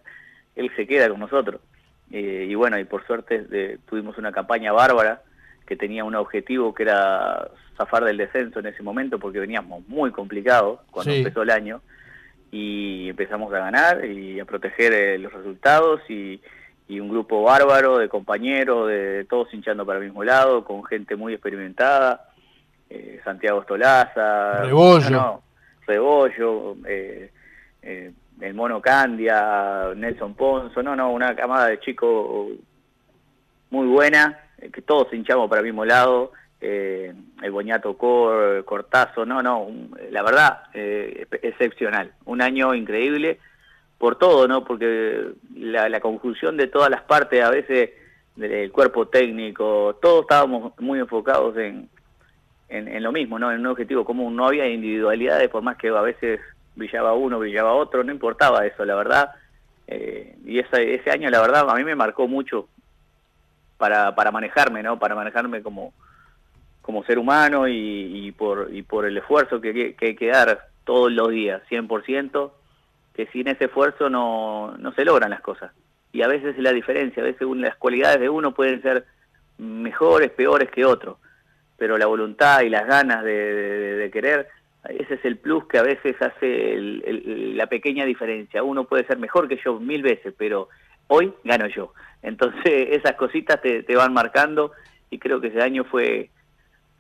él 0.57 0.69
se 0.75 0.85
queda 0.89 1.09
con 1.09 1.21
nosotros. 1.21 1.61
Eh, 2.11 2.49
y 2.49 2.55
bueno, 2.57 2.77
y 2.77 2.85
por 2.85 3.07
suerte 3.07 3.45
de, 3.45 3.79
tuvimos 3.89 4.19
una 4.19 4.33
campaña 4.33 4.73
bárbara 4.73 5.23
que 5.67 5.77
tenía 5.77 6.05
un 6.05 6.15
objetivo 6.15 6.75
que 6.75 6.83
era 6.85 7.49
zafar 7.77 8.05
del 8.05 8.17
descenso 8.19 8.61
en 8.61 8.67
ese 8.67 8.83
momento 8.83 9.19
porque 9.19 9.41
veníamos 9.41 9.87
muy 9.89 10.11
complicados 10.11 10.81
cuando 10.91 11.13
Sí. 11.13 11.19
empezó 11.19 11.43
el 11.43 11.51
año 11.51 11.81
y 12.53 13.09
empezamos 13.09 13.53
a 13.53 13.59
ganar 13.59 14.05
y 14.05 14.39
a 14.39 14.45
proteger 14.45 14.93
eh, 14.93 15.19
los 15.19 15.33
resultados 15.33 16.01
y, 16.09 16.41
y 16.87 17.01
un 17.01 17.09
grupo 17.09 17.43
bárbaro 17.43 17.99
de 17.99 18.09
compañeros, 18.09 18.89
de, 18.89 19.25
todos 19.25 19.53
hinchando 19.55 19.85
para 19.85 19.99
el 19.99 20.05
mismo 20.05 20.23
lado, 20.23 20.65
con 20.65 20.85
gente 20.85 21.17
muy 21.17 21.33
experimentada, 21.33 22.29
eh, 22.91 23.21
Santiago 23.25 23.63
Estolaza, 23.63 24.63
Rebollo. 24.65 25.11
no, 25.11 25.43
Rebollo, 25.87 26.77
eh, 26.87 27.31
eh, 27.83 28.13
el 28.41 28.55
Mono 28.55 28.81
Candia, 28.81 29.89
Nelson 29.97 30.35
Ponzo, 30.35 30.83
no, 30.83 30.95
no, 30.95 31.11
una 31.11 31.35
camada 31.35 31.69
de 31.69 31.81
chicos 31.81 32.51
muy 33.71 33.87
buena, 33.89 34.39
que 34.73 34.83
todos 34.83 35.13
hinchamos 35.13 35.49
para 35.49 35.61
el 35.61 35.67
mismo 35.67 35.85
lado, 35.85 36.33
eh, 36.61 37.13
el 37.43 37.51
Boñato 37.51 37.97
Cor, 37.97 38.65
Cortazo, 38.65 39.27
no, 39.27 39.43
no, 39.43 39.69
la 40.11 40.23
verdad, 40.23 40.63
eh, 40.73 41.27
excepcional, 41.43 42.13
un 42.25 42.41
año 42.41 42.75
increíble 42.75 43.39
por 43.99 44.17
todo, 44.17 44.49
¿no? 44.49 44.65
Porque 44.65 45.33
la, 45.57 45.89
la 45.89 46.01
conjunción 46.01 46.57
de 46.57 46.67
todas 46.67 46.91
las 46.91 47.03
partes, 47.03 47.43
a 47.43 47.51
veces 47.51 47.91
del 48.37 48.73
cuerpo 48.73 49.09
técnico, 49.09 49.99
todos 50.01 50.23
estábamos 50.23 50.73
muy 50.81 50.99
enfocados 50.99 51.57
en, 51.57 51.89
en, 52.69 52.89
en 52.89 53.03
lo 53.03 53.13
mismo, 53.13 53.39
¿no? 53.39 53.53
En 53.53 53.61
un 53.61 53.67
objetivo 53.67 54.05
común, 54.05 54.35
no 54.35 54.47
había 54.47 54.67
individualidades, 54.67 55.49
por 55.49 55.63
más 55.63 55.77
que 55.77 55.89
a 55.89 56.01
veces 56.01 56.41
brillaba 56.75 57.15
uno, 57.15 57.39
brillaba 57.39 57.75
otro, 57.75 58.03
no 58.03 58.13
importaba 58.13 58.67
eso, 58.67 58.85
la 58.85 58.95
verdad. 58.95 59.31
Eh, 59.87 60.37
y 60.45 60.59
ese, 60.59 60.95
ese 60.95 61.11
año, 61.11 61.31
la 61.31 61.41
verdad, 61.41 61.69
a 61.69 61.75
mí 61.75 61.85
me 61.85 61.95
marcó 61.95 62.27
mucho 62.27 62.69
para, 63.85 64.15
para 64.15 64.31
manejarme, 64.31 64.83
¿no? 64.83 64.99
Para 64.99 65.15
manejarme 65.15 65.61
como, 65.63 65.93
como 66.81 67.05
ser 67.05 67.19
humano 67.19 67.69
y, 67.69 67.75
y 68.27 68.33
por, 68.33 68.71
y 68.73 68.81
por 68.81 69.05
el 69.05 69.19
esfuerzo 69.19 69.61
que, 69.61 69.95
hay 70.01 70.15
que 70.17 70.27
dar 70.29 70.69
todos 70.87 71.13
los 71.13 71.29
días, 71.29 71.61
100%, 71.69 72.51
que 73.15 73.27
sin 73.27 73.47
ese 73.47 73.67
esfuerzo 73.67 74.09
no, 74.09 74.75
no 74.79 74.93
se 74.95 75.05
logran 75.05 75.29
las 75.29 75.43
cosas. 75.43 75.71
Y 76.15 76.23
a 76.23 76.29
veces 76.29 76.57
es 76.57 76.63
la 76.63 76.73
diferencia, 76.73 77.23
a 77.23 77.27
veces 77.27 77.47
las 77.57 77.77
cualidades 77.77 78.21
de 78.21 78.31
uno 78.31 78.55
pueden 78.55 78.81
ser 78.81 79.05
mejores, 79.59 80.31
peores 80.31 80.71
que 80.71 80.87
otros, 80.87 81.19
pero 81.77 81.99
la 81.99 82.07
voluntad 82.07 82.63
y 82.63 82.71
las 82.71 82.87
ganas 82.87 83.23
de, 83.23 83.35
de- 83.35 84.11
querer, 84.11 84.49
ese 84.89 85.15
es 85.17 85.25
el 85.27 85.37
plus 85.37 85.67
que 85.67 85.77
a 85.77 85.83
veces 85.83 86.17
hace 86.23 86.73
el- 86.73 87.55
la 87.59 87.67
pequeña 87.67 88.07
diferencia. 88.07 88.63
Uno 88.63 88.85
puede 88.85 89.05
ser 89.05 89.19
mejor 89.19 89.47
que 89.47 89.61
yo 89.63 89.79
mil 89.79 90.03
veces, 90.03 90.33
pero 90.39 90.71
hoy 91.15 91.33
gano 91.45 91.67
yo. 91.69 91.93
Entonces 92.23 92.63
esas 92.91 93.13
cositas 93.17 93.61
te, 93.61 93.83
te 93.83 93.97
van 93.97 94.13
marcando 94.13 94.73
y 95.11 95.19
creo 95.19 95.41
que 95.41 95.49
ese 95.49 95.63
año 95.63 95.85
fue 95.85 96.31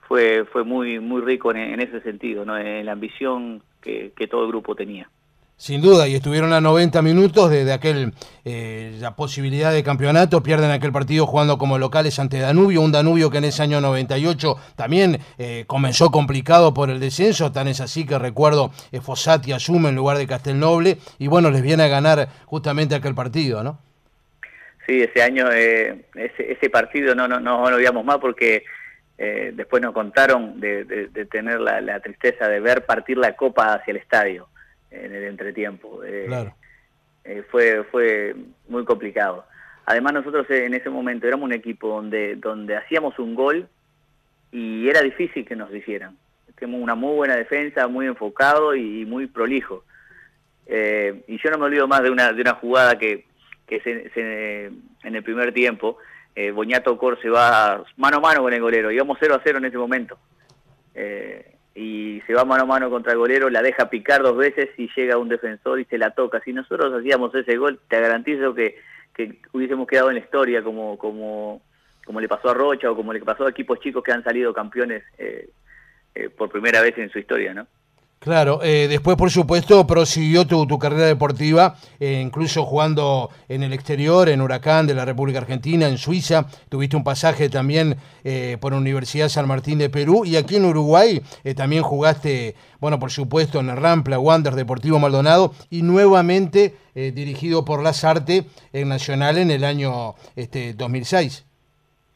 fue 0.08 0.44
fue 0.52 0.64
muy 0.64 1.00
muy 1.00 1.22
rico 1.22 1.52
en, 1.54 1.80
ese 1.80 2.00
sentido, 2.00 2.44
¿no? 2.44 2.56
en 2.58 2.86
la 2.86 2.92
ambición 2.92 3.62
que, 3.80 4.12
que 4.16 4.26
todo 4.26 4.42
el 4.42 4.48
grupo 4.48 4.74
tenía. 4.74 5.08
Sin 5.56 5.80
duda, 5.80 6.08
y 6.08 6.16
estuvieron 6.16 6.52
a 6.52 6.60
90 6.60 7.00
minutos 7.02 7.48
de, 7.48 7.64
de 7.64 7.72
aquel 7.72 8.12
eh, 8.44 8.98
la 9.00 9.14
posibilidad 9.14 9.72
de 9.72 9.84
campeonato, 9.84 10.42
pierden 10.42 10.72
aquel 10.72 10.90
partido 10.90 11.28
jugando 11.28 11.58
como 11.58 11.78
locales 11.78 12.18
ante 12.18 12.40
Danubio, 12.40 12.80
un 12.80 12.90
Danubio 12.90 13.30
que 13.30 13.38
en 13.38 13.44
ese 13.44 13.62
año 13.62 13.80
98 13.80 14.56
también 14.74 15.20
eh, 15.38 15.62
comenzó 15.68 16.10
complicado 16.10 16.74
por 16.74 16.90
el 16.90 16.98
descenso, 16.98 17.52
tan 17.52 17.68
es 17.68 17.80
así 17.80 18.04
que 18.04 18.18
recuerdo 18.18 18.72
eh, 18.90 19.00
Fossati 19.00 19.52
asume 19.52 19.90
en 19.90 19.94
lugar 19.94 20.18
de 20.18 20.26
Castelnoble, 20.26 20.98
y 21.20 21.28
bueno, 21.28 21.52
les 21.52 21.62
viene 21.62 21.84
a 21.84 21.88
ganar 21.88 22.28
justamente 22.46 22.96
aquel 22.96 23.14
partido, 23.14 23.62
¿no? 23.62 23.78
Sí, 24.86 25.02
ese 25.02 25.22
año, 25.22 25.50
eh, 25.52 26.04
ese, 26.14 26.52
ese 26.52 26.68
partido 26.70 27.14
no, 27.14 27.26
no, 27.26 27.40
no 27.40 27.68
lo 27.70 27.76
olvidamos 27.76 28.04
más 28.04 28.18
porque 28.18 28.64
eh, 29.16 29.52
después 29.54 29.82
nos 29.82 29.92
contaron 29.94 30.60
de, 30.60 30.84
de- 30.84 31.06
de 31.08 31.24
tener 31.26 31.60
la, 31.60 31.80
la 31.80 32.00
tristeza 32.00 32.48
de 32.48 32.60
ver 32.60 32.84
partir 32.84 33.16
la 33.16 33.34
copa 33.34 33.74
hacia 33.74 33.92
el 33.92 33.96
estadio 33.98 34.48
en 34.90 35.14
el 35.14 35.24
entretiempo. 35.24 36.02
Eh, 36.04 36.24
Claro. 36.26 36.54
eh, 37.24 37.42
fue, 37.50 37.84
fue 37.90 38.34
muy 38.68 38.84
complicado. 38.84 39.46
Además 39.86 40.12
nosotros 40.14 40.46
en 40.50 40.74
ese 40.74 40.90
momento 40.90 41.26
éramos 41.26 41.44
un 41.46 41.52
equipo 41.52 41.88
donde, 41.88 42.36
donde 42.36 42.76
hacíamos 42.76 43.18
un 43.18 43.34
gol 43.34 43.68
y 44.52 44.88
era 44.88 45.00
difícil 45.02 45.44
que 45.46 45.56
nos 45.56 45.72
hicieran. 45.74 46.16
Teníamos 46.58 46.82
una 46.84 46.94
muy 46.94 47.14
buena 47.16 47.36
defensa, 47.36 47.86
muy 47.88 48.06
enfocado 48.06 48.74
y 48.74 49.04
muy 49.06 49.26
prolijo. 49.26 49.84
Eh, 50.66 51.22
y 51.26 51.38
yo 51.42 51.50
no 51.50 51.58
me 51.58 51.64
olvido 51.66 51.86
más 51.86 52.02
de 52.02 52.10
una, 52.10 52.32
de 52.32 52.40
una 52.40 52.54
jugada 52.54 52.96
que, 52.98 53.26
que 53.66 53.80
se, 53.80 54.66
en 54.66 55.14
el 55.14 55.22
primer 55.22 55.52
tiempo, 55.52 55.98
eh, 56.34 56.50
Boñato 56.50 56.96
Cor 56.98 57.20
se 57.20 57.28
va 57.28 57.84
mano 57.96 58.18
a 58.18 58.20
mano 58.20 58.42
con 58.42 58.52
el 58.52 58.60
golero, 58.60 58.90
íbamos 58.90 59.18
0 59.20 59.34
a 59.34 59.40
0 59.42 59.58
en 59.58 59.64
ese 59.66 59.78
momento. 59.78 60.18
Eh, 60.94 61.54
y 61.74 62.22
se 62.26 62.34
va 62.34 62.44
mano 62.44 62.62
a 62.62 62.66
mano 62.66 62.90
contra 62.90 63.12
el 63.12 63.18
golero, 63.18 63.50
la 63.50 63.62
deja 63.62 63.90
picar 63.90 64.22
dos 64.22 64.36
veces 64.36 64.70
y 64.78 64.88
llega 64.94 65.18
un 65.18 65.28
defensor 65.28 65.80
y 65.80 65.84
se 65.86 65.98
la 65.98 66.10
toca. 66.10 66.40
Si 66.44 66.52
nosotros 66.52 66.92
hacíamos 66.92 67.34
ese 67.34 67.56
gol, 67.56 67.80
te 67.88 68.00
garantizo 68.00 68.54
que, 68.54 68.76
que 69.14 69.40
hubiésemos 69.52 69.88
quedado 69.88 70.10
en 70.10 70.16
la 70.16 70.20
historia 70.20 70.62
como, 70.62 70.96
como, 70.98 71.62
como 72.04 72.20
le 72.20 72.28
pasó 72.28 72.50
a 72.50 72.54
Rocha 72.54 72.90
o 72.90 72.96
como 72.96 73.12
le 73.12 73.20
pasó 73.20 73.46
a 73.46 73.50
equipos 73.50 73.80
chicos 73.80 74.04
que 74.04 74.12
han 74.12 74.22
salido 74.22 74.54
campeones 74.54 75.02
eh, 75.18 75.48
eh, 76.14 76.28
por 76.28 76.48
primera 76.48 76.80
vez 76.80 76.96
en 76.98 77.10
su 77.10 77.18
historia, 77.18 77.54
¿no? 77.54 77.66
Claro, 78.24 78.60
eh, 78.62 78.86
después 78.88 79.18
por 79.18 79.30
supuesto 79.30 79.86
prosiguió 79.86 80.46
tu, 80.46 80.66
tu 80.66 80.78
carrera 80.78 81.04
deportiva, 81.04 81.76
eh, 82.00 82.22
incluso 82.24 82.64
jugando 82.64 83.28
en 83.50 83.62
el 83.62 83.74
exterior, 83.74 84.30
en 84.30 84.40
Huracán 84.40 84.86
de 84.86 84.94
la 84.94 85.04
República 85.04 85.40
Argentina, 85.40 85.86
en 85.86 85.98
Suiza, 85.98 86.46
tuviste 86.70 86.96
un 86.96 87.04
pasaje 87.04 87.50
también 87.50 87.96
eh, 88.24 88.56
por 88.62 88.72
Universidad 88.72 89.28
San 89.28 89.46
Martín 89.46 89.76
de 89.76 89.90
Perú 89.90 90.24
y 90.24 90.36
aquí 90.36 90.56
en 90.56 90.64
Uruguay 90.64 91.20
eh, 91.44 91.54
también 91.54 91.82
jugaste, 91.82 92.54
bueno, 92.80 92.98
por 92.98 93.10
supuesto 93.10 93.60
en 93.60 93.68
el 93.68 93.76
Rampla, 93.76 94.18
Wander, 94.18 94.54
Deportivo 94.54 94.98
Maldonado 94.98 95.52
y 95.68 95.82
nuevamente 95.82 96.76
dirigido 96.94 97.64
por 97.66 97.82
Lazarte 97.82 98.44
en 98.72 98.88
Nacional 98.88 99.36
en 99.36 99.50
el 99.50 99.64
año 99.64 100.14
este, 100.34 100.72
2006. 100.72 101.44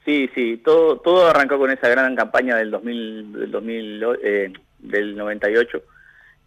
Sí, 0.06 0.30
sí, 0.34 0.56
todo, 0.64 0.96
todo 1.00 1.26
arrancó 1.26 1.58
con 1.58 1.70
esa 1.70 1.86
gran 1.86 2.16
campaña 2.16 2.56
del 2.56 2.70
2000, 2.70 3.32
del, 3.34 3.50
2000, 3.50 4.04
eh, 4.22 4.52
del 4.78 5.14
98. 5.14 5.82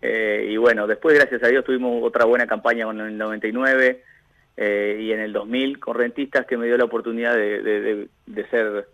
Eh, 0.02 0.48
y 0.50 0.58
bueno, 0.58 0.88
después, 0.88 1.16
gracias 1.16 1.44
a 1.44 1.48
Dios, 1.48 1.64
tuvimos 1.64 2.04
otra 2.04 2.26
buena 2.26 2.48
campaña 2.48 2.86
con 2.86 3.00
el 3.00 3.18
99 3.18 4.04
eh, 4.58 4.98
y 5.00 5.12
en 5.12 5.20
el 5.20 5.32
2000 5.32 5.80
con 5.80 5.96
Rentistas 5.96 6.46
que 6.46 6.58
me 6.58 6.66
dio 6.66 6.78
la 6.78 6.86
oportunidad 6.86 7.36
de, 7.36 7.62
de- 7.62 8.48
ser 8.50 8.88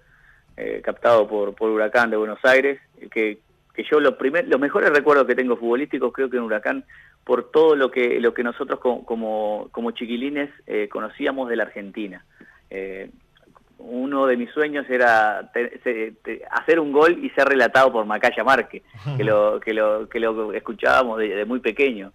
eh, 0.58 0.82
captado 0.84 1.28
por, 1.28 1.56
por 1.56 1.70
Huracán 1.70 2.10
de 2.10 2.18
Buenos 2.18 2.40
Aires, 2.44 2.80
que, 3.12 3.40
que 3.74 3.84
yo 3.90 4.00
los, 4.00 4.16
primer, 4.16 4.48
los 4.48 4.60
mejores 4.60 4.90
recuerdos 4.90 5.26
que 5.28 5.36
tengo 5.36 5.56
futbolísticos 5.56 6.12
creo 6.12 6.30
que 6.30 6.38
en 6.38 6.44
Huracán 6.44 6.84
por 7.24 7.52
todo 7.52 7.76
lo 7.76 7.90
que, 7.92 8.20
lo 8.20 8.34
que 8.34 8.44
nosotros 8.44 8.80
como, 8.80 9.06
como, 9.06 9.70
como 9.72 9.92
chiquilines 9.92 10.50
eh, 10.66 10.88
conocíamos 10.90 11.50
de 11.50 11.56
la 11.56 11.64
Argentina. 11.64 12.26
Uno 13.80 14.26
de 14.26 14.38
mis 14.38 14.50
sueños 14.52 14.86
era 14.90 15.50
te- 15.54 15.80
hacer 16.52 16.80
un 16.80 16.92
gol 16.92 17.24
y 17.24 17.30
ser 17.32 17.48
relatado 17.48 17.92
por 17.92 18.06
Macaya 18.06 18.44
Márquez, 18.44 18.82
que 19.16 19.24
lo, 19.24 19.60
que 19.66 19.74
lo, 19.74 20.10
que 20.10 20.20
lo 20.20 20.52
escuchábamos 20.54 21.20
de, 21.20 21.30
de 21.30 21.46
muy 21.46 21.60
pequeño. 21.60 22.12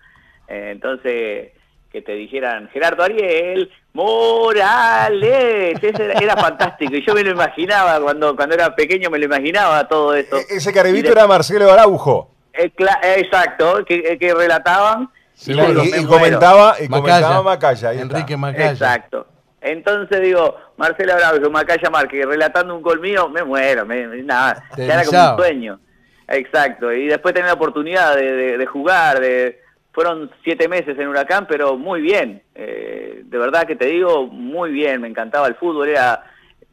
Eh, 0.49 0.71
entonces, 0.73 1.53
que 1.91 2.03
te 2.03 2.13
dijeran, 2.13 2.69
Gerardo 2.73 3.05
Ariel, 3.05 3.71
Morales, 3.93 5.79
ese 5.83 6.05
era, 6.05 6.15
era 6.19 6.37
fantástico. 6.37 6.95
Y 6.95 7.05
yo 7.07 7.15
me 7.15 7.23
lo 7.23 7.31
imaginaba, 7.31 8.01
cuando, 8.01 8.35
cuando 8.37 8.55
era 8.55 8.75
pequeño 8.75 9.11
me 9.11 9.19
lo 9.19 9.25
imaginaba 9.27 9.87
todo 9.89 10.15
eso. 10.15 10.37
E- 10.37 10.57
Ese 10.57 10.73
caribito 10.73 11.07
de- 11.09 11.13
era 11.13 11.27
Marcelo 11.27 11.71
Araujo. 11.71 12.31
Eh, 12.53 12.71
eh, 12.77 13.15
exacto, 13.19 13.85
que, 13.85 14.19
que 14.19 14.35
relataban. 14.35 15.11
Sí, 15.35 15.53
y, 15.53 16.05
comentaba, 16.07 16.77
y 16.79 16.89
Macaya. 16.89 17.27
comentaba 17.27 17.43
Macaya. 17.43 17.93
Enrique 17.95 18.37
Macaya. 18.37 18.71
Exacto. 18.73 19.27
Entonces 19.63 20.21
digo, 20.21 20.57
Marcelo 20.77 21.15
Bravo, 21.17 21.51
Macaya 21.51 21.89
Márquez, 21.91 22.27
relatando 22.27 22.75
un 22.75 22.83
gol 22.83 23.01
mío, 23.01 23.29
me 23.29 23.45
muero, 23.45 23.87
me, 23.87 24.07
nada, 24.23 24.65
era 24.77 25.05
como 25.05 25.19
un 25.37 25.37
sueño. 25.39 25.81
Exacto, 26.29 26.93
y 26.93 27.07
después 27.07 27.35
tener 27.35 27.49
la 27.49 27.55
oportunidad 27.55 28.17
de, 28.17 28.33
de- 28.33 28.59
de 28.59 28.67
jugar, 28.67 29.21
de, 29.21 29.61
fueron 29.93 30.31
siete 30.43 30.69
meses 30.69 30.99
en 30.99 31.09
Huracán, 31.09 31.47
pero 31.47 31.77
muy 31.77 32.01
bien, 32.01 32.43
eh, 32.55 33.21
de 33.25 33.39
verdad 33.39 33.67
que 33.67 33.77
te 33.77 33.87
digo, 33.87 34.27
muy 34.27 34.71
bien, 34.71 35.01
me 35.01 35.09
encantaba 35.09 35.47
el 35.47 35.55
fútbol, 35.57 35.89
era 35.89 36.25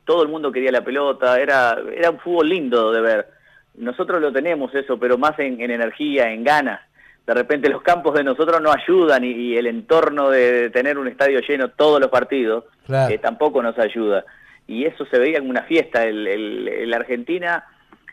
todo 0.05 0.23
el 0.23 0.29
mundo 0.29 0.51
quería 0.51 0.71
la 0.71 0.83
pelota, 0.83 1.39
era, 1.39 1.77
era 1.95 2.09
un 2.09 2.19
fútbol 2.19 2.49
lindo 2.49 2.91
de 2.91 3.01
ver. 3.01 3.27
Nosotros 3.75 4.19
lo 4.21 4.31
tenemos 4.33 4.73
eso, 4.73 4.97
pero 4.97 5.17
más 5.17 5.37
en, 5.39 5.61
en 5.61 5.71
energía, 5.71 6.31
en 6.31 6.43
ganas, 6.43 6.79
de 7.27 7.33
repente 7.33 7.69
los 7.69 7.81
campos 7.83 8.15
de 8.15 8.23
nosotros 8.23 8.59
no 8.61 8.71
ayudan 8.71 9.23
y, 9.23 9.31
y 9.31 9.57
el 9.57 9.67
entorno 9.67 10.29
de, 10.29 10.69
tener 10.71 10.97
un 10.97 11.07
estadio 11.07 11.39
lleno 11.41 11.69
todos 11.69 11.99
los 11.99 12.09
partidos 12.09 12.65
Claro. 12.85 13.13
eh, 13.13 13.17
tampoco 13.19 13.61
nos 13.61 13.77
ayuda. 13.77 14.25
Y 14.67 14.85
eso 14.85 15.05
se 15.05 15.19
veía 15.19 15.39
como 15.39 15.51
una 15.51 15.63
fiesta. 15.63 16.03
El, 16.05 16.27
el- 16.27 16.67
el 16.67 16.93
Argentina 16.93 17.63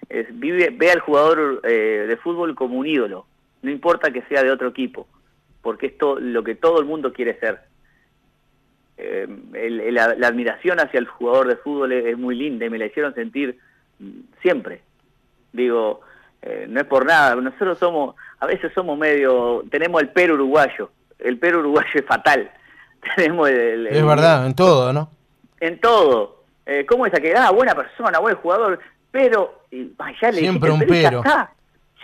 es- 0.08 0.26
vive, 0.38 0.70
ve 0.70 0.90
al 0.90 1.00
jugador 1.00 1.60
eh, 1.64 2.04
de 2.08 2.16
fútbol 2.18 2.54
como 2.54 2.78
un 2.78 2.86
ídolo, 2.86 3.26
no 3.62 3.70
importa 3.70 4.10
que 4.10 4.22
sea 4.22 4.42
de 4.42 4.50
otro 4.50 4.68
equipo, 4.68 5.06
porque 5.62 5.86
es 5.86 5.98
to- 5.98 6.20
lo 6.20 6.44
que 6.44 6.54
todo 6.54 6.78
el 6.80 6.84
mundo 6.86 7.12
quiere 7.12 7.38
ser. 7.40 7.60
Eh, 8.98 9.26
el- 9.54 9.94
la, 9.94 10.14
la 10.14 10.28
admiración 10.28 10.80
hacia 10.80 10.98
el 10.98 11.06
jugador 11.06 11.48
de 11.48 11.56
fútbol 11.56 11.92
es, 11.92 12.06
es 12.06 12.18
muy 12.18 12.34
linda 12.34 12.64
y 12.64 12.70
me 12.70 12.78
la 12.78 12.86
hicieron 12.86 13.14
sentir 13.14 13.58
mm, 13.98 14.20
siempre. 14.42 14.80
Digo, 15.52 16.00
eh, 16.42 16.66
no 16.68 16.80
es 16.80 16.86
por 16.86 17.04
nada, 17.04 17.34
nosotros 17.36 17.78
somos, 17.78 18.14
a 18.40 18.46
veces 18.46 18.72
somos 18.74 18.98
medio, 18.98 19.64
tenemos 19.70 20.02
el 20.02 20.08
pero 20.10 20.34
uruguayo, 20.34 20.90
el 21.18 21.38
pero 21.38 21.60
uruguayo 21.60 21.88
es 21.94 22.04
fatal. 22.04 22.50
Tenemos 23.16 23.48
el- 23.48 23.86
el- 23.86 23.96
Es 23.96 24.06
verdad, 24.06 24.46
en 24.46 24.54
todo, 24.54 24.92
¿no? 24.92 25.10
en 25.60 25.80
todo. 25.80 26.42
Eh, 26.66 26.84
¿Cómo 26.86 27.06
es 27.06 27.14
aquel? 27.14 27.36
Ah, 27.36 27.50
buena 27.50 27.74
persona, 27.74 28.18
buen 28.18 28.34
jugador, 28.36 28.78
pero 29.10 29.62
y, 29.70 29.92
ya 30.20 30.30
le 30.30 30.38
Siempre 30.40 30.70
dijiste 30.70 30.94
un 30.96 31.02
pero. 31.02 31.22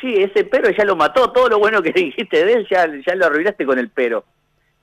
Sí, 0.00 0.14
ese 0.16 0.44
pero 0.44 0.70
ya 0.70 0.84
lo 0.84 0.96
mató, 0.96 1.30
todo 1.32 1.48
lo 1.48 1.58
bueno 1.58 1.82
que 1.82 1.90
dijiste 1.94 2.44
de 2.44 2.52
él 2.54 2.66
ya, 2.70 2.86
ya 3.06 3.14
lo 3.14 3.26
arruinaste 3.26 3.66
con 3.66 3.78
el 3.78 3.88
pero. 3.90 4.24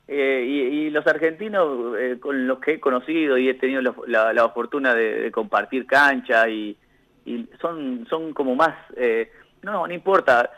Eh, 0.08 0.44
y, 0.46 0.60
y 0.86 0.90
los 0.90 1.06
argentinos 1.06 1.96
eh, 1.98 2.16
con 2.20 2.46
los 2.46 2.58
que 2.58 2.72
he 2.74 2.80
conocido 2.80 3.38
y 3.38 3.48
he 3.48 3.54
tenido 3.54 3.80
la, 3.80 3.94
la- 4.06 4.32
la 4.32 4.48
fortuna 4.50 4.94
de, 4.94 5.20
de 5.20 5.30
compartir 5.30 5.86
cancha 5.86 6.48
y, 6.48 6.76
y 7.24 7.48
son, 7.60 8.06
son 8.10 8.32
como 8.34 8.54
más, 8.56 8.74
eh, 8.96 9.30
no, 9.62 9.86
no 9.86 9.92
importa, 9.94 10.50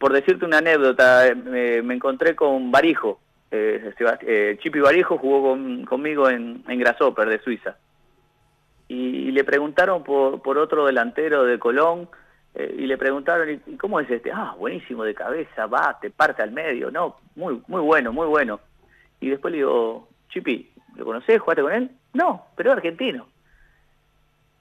por 0.00 0.14
decirte 0.14 0.46
una 0.46 0.58
anécdota, 0.58 1.26
me, 1.34 1.82
encontré 1.94 2.34
con 2.34 2.70
Barijo, 2.72 3.20
eh, 3.50 3.92
eh, 4.22 4.58
Chipi 4.62 4.80
Barijo 4.80 5.18
jugó 5.18 5.50
con- 5.50 5.84
conmigo 5.84 6.30
en, 6.30 6.64
en 6.66 6.78
de 7.28 7.38
Suiza 7.44 7.76
y, 8.88 9.30
le 9.30 9.44
preguntaron 9.44 10.02
por, 10.02 10.40
por 10.40 10.56
otro 10.56 10.86
delantero 10.86 11.44
de 11.44 11.58
Colón 11.58 12.08
eh, 12.54 12.74
y 12.78 12.86
le 12.86 12.96
preguntaron 12.96 13.60
¿y, 13.66 13.76
cómo 13.76 14.00
es 14.00 14.10
este? 14.10 14.32
Ah, 14.32 14.54
buenísimo 14.58 15.04
de 15.04 15.14
cabeza, 15.14 15.66
va, 15.66 15.98
te 16.00 16.08
parte 16.10 16.42
al 16.42 16.50
medio, 16.52 16.90
no, 16.90 17.18
muy 17.36 17.60
muy 17.68 17.82
bueno, 17.82 18.10
muy 18.12 18.26
bueno. 18.26 18.58
Y 19.20 19.28
después 19.28 19.52
le 19.52 19.58
digo, 19.58 20.08
Chipi, 20.30 20.70
¿lo 20.96 21.04
conocés? 21.04 21.38
¿Jugaste 21.40 21.62
con 21.62 21.72
él? 21.74 21.90
No, 22.14 22.46
pero 22.56 22.70
es 22.70 22.76
argentino. 22.78 23.28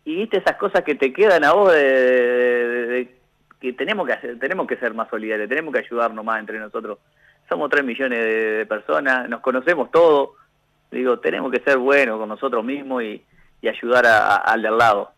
Y 0.04 0.16
viste 0.16 0.40
esas 0.40 0.58
cosas 0.58 0.84
que 0.84 0.96
te 0.96 1.14
quedan 1.14 1.46
a 1.46 1.54
vos 1.54 1.72
de- 1.72 3.19
que 3.60 3.74
tenemos 3.74 4.08
que 4.08 4.14
hacer, 4.14 4.40
tenemos 4.40 4.68
que 4.68 4.78
ser 4.78 4.94
más 4.94 5.10
solidarios, 5.10 5.50
tenemos 5.50 5.74
que 5.74 5.80
ayudarnos 5.80 6.24
más 6.24 6.40
entre 6.40 6.60
nosotros. 6.60 7.00
Somos 7.50 7.70
tres 7.70 7.84
millones 7.84 8.20
de, 8.20 8.34
de 8.60 8.66
personas, 8.66 9.28
nos 9.30 9.42
conocemos 9.42 9.90
todos. 9.92 10.30
Digo, 10.92 11.20
tenemos 11.20 11.52
que 11.52 11.60
ser 11.60 11.78
buenos 11.78 12.18
con 12.20 12.30
nosotros 12.30 12.64
mismos 12.64 13.04
y, 13.04 13.22
y 13.62 13.68
ayudar 13.68 14.06
a- 14.06 14.36
a- 14.36 14.38
al 14.38 14.62
de 14.62 14.68
al 14.70 14.78
lado. 14.78 15.12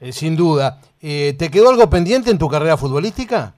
Eh, 0.00 0.12
sin 0.12 0.36
duda. 0.36 0.80
Eh, 1.00 1.34
¿Te 1.38 1.50
quedó 1.50 1.70
algo 1.70 1.88
pendiente 1.90 2.30
en 2.30 2.38
tu 2.38 2.48
carrera 2.48 2.76
futbolística? 2.76 3.54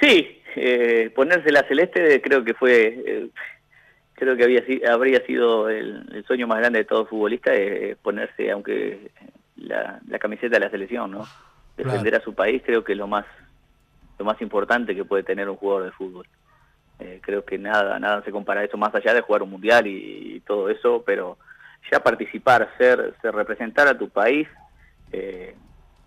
Sí, 0.00 0.40
eh, 0.56 1.10
ponerse 1.14 1.50
la 1.52 1.62
celeste 1.68 2.20
creo 2.20 2.44
que 2.44 2.54
fue, 2.54 3.02
eh, 3.06 3.28
creo 4.14 4.36
que 4.36 4.44
había, 4.44 4.62
habría 4.92 5.24
sido 5.26 5.68
el, 5.68 6.08
el 6.12 6.24
sueño 6.24 6.46
más 6.46 6.58
grande 6.58 6.80
de 6.80 6.84
todo 6.84 7.06
futbolista, 7.06 7.54
eh, 7.54 7.96
ponerse, 8.02 8.50
aunque 8.50 9.10
la, 9.56 10.00
la 10.08 10.18
camiseta 10.18 10.56
de 10.58 10.64
la 10.64 10.70
selección, 10.70 11.10
¿no? 11.12 11.26
Defender 11.76 12.14
a 12.16 12.20
su 12.24 12.34
país 12.34 12.62
creo 12.64 12.84
que 12.84 12.92
es 12.92 12.98
lo 12.98 13.06
más, 13.06 13.24
lo 14.18 14.24
más 14.24 14.40
importante 14.42 14.94
que 14.94 15.04
puede 15.04 15.22
tener 15.22 15.48
un 15.48 15.56
jugador 15.56 15.84
de 15.84 15.92
fútbol. 15.92 16.26
Eh, 16.98 17.20
creo 17.22 17.44
que 17.44 17.58
nada, 17.58 17.98
nada 17.98 18.22
se 18.22 18.30
compara 18.30 18.60
a 18.60 18.64
eso, 18.64 18.76
más 18.76 18.94
allá 18.94 19.14
de 19.14 19.22
jugar 19.22 19.42
un 19.42 19.50
mundial 19.50 19.86
y, 19.86 20.36
y 20.36 20.40
todo 20.40 20.68
eso, 20.68 21.02
pero 21.04 21.38
ya 21.90 22.00
participar, 22.00 22.68
ser, 22.78 23.14
ser 23.20 23.34
representar 23.34 23.88
a 23.88 23.98
tu 23.98 24.08
país, 24.08 24.46
eh, 25.10 25.54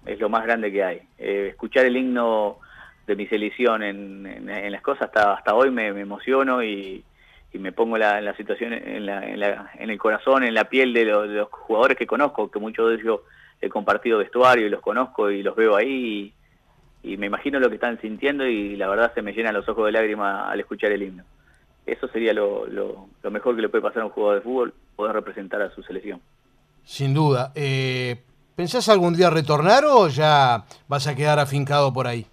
es 0.05 0.19
lo 0.19 0.29
más 0.29 0.43
grande 0.45 0.71
que 0.71 0.83
hay. 0.83 1.01
Eh, 1.17 1.47
escuchar 1.49 1.85
el 1.85 1.97
himno 1.97 2.59
de 3.07 3.15
mi 3.15 3.27
selección 3.27 3.83
en, 3.83 4.25
en- 4.25 4.49
en 4.49 4.71
las 4.71 4.81
cosas 4.81 5.03
hasta, 5.07 5.33
hasta 5.33 5.53
hoy 5.55 5.69
me, 5.71 5.91
me 5.93 6.01
emociono 6.01 6.63
y, 6.63 7.03
y 7.51 7.59
me 7.59 7.71
pongo 7.71 7.97
la, 7.97 8.19
en 8.19 8.25
la 8.25 8.35
situación, 8.37 8.71
en, 8.73 9.05
la, 9.05 9.23
en, 9.27 9.39
la- 9.39 9.69
en 9.75 9.89
el 9.89 9.97
corazón, 9.97 10.43
en 10.43 10.53
la 10.53 10.65
piel 10.69 10.93
de, 10.93 11.05
lo- 11.05 11.27
de 11.27 11.35
los 11.35 11.49
jugadores 11.49 11.97
que 11.97 12.07
conozco, 12.07 12.49
que 12.49 12.59
muchos 12.59 12.89
de 12.89 12.95
ellos 12.95 13.21
he 13.61 13.69
compartido 13.69 14.17
vestuario 14.19 14.67
y 14.67 14.69
los 14.69 14.81
conozco 14.81 15.31
y 15.31 15.41
los 15.43 15.55
veo 15.55 15.75
ahí 15.75 16.33
y, 17.03 17.13
y 17.13 17.17
me 17.17 17.27
imagino 17.27 17.59
lo 17.59 17.69
que 17.69 17.75
están 17.75 17.99
sintiendo 18.01 18.45
y 18.45 18.75
la 18.75 18.87
verdad 18.87 19.13
se 19.13 19.21
me 19.21 19.33
llenan 19.33 19.53
los 19.53 19.67
ojos 19.69 19.85
de 19.85 19.91
lágrimas 19.91 20.49
al 20.51 20.59
escuchar 20.59 20.91
el 20.91 21.03
himno. 21.03 21.23
Eso 21.85 22.07
sería 22.07 22.33
lo, 22.33 22.65
lo- 22.67 23.07
lo 23.21 23.31
mejor 23.31 23.55
que 23.55 23.61
le 23.61 23.69
puede 23.69 23.83
pasar 23.83 24.01
a 24.01 24.05
un 24.05 24.11
jugador 24.11 24.37
de 24.39 24.41
fútbol, 24.43 24.73
poder 24.95 25.13
representar 25.13 25.61
a 25.61 25.69
su 25.71 25.83
selección. 25.83 26.19
Sin 26.83 27.13
duda. 27.13 27.51
Eh, 27.55 28.17
¿Pensás 28.55 28.87
algún 28.89 29.15
día 29.15 29.29
retornar 29.29 29.83
o 29.85 30.07
ya 30.07 30.63
vas 30.87 31.07
a 31.07 31.15
quedar 31.15 31.39
afincado 31.39 31.91
por 31.93 32.07
ahí? 32.07 32.25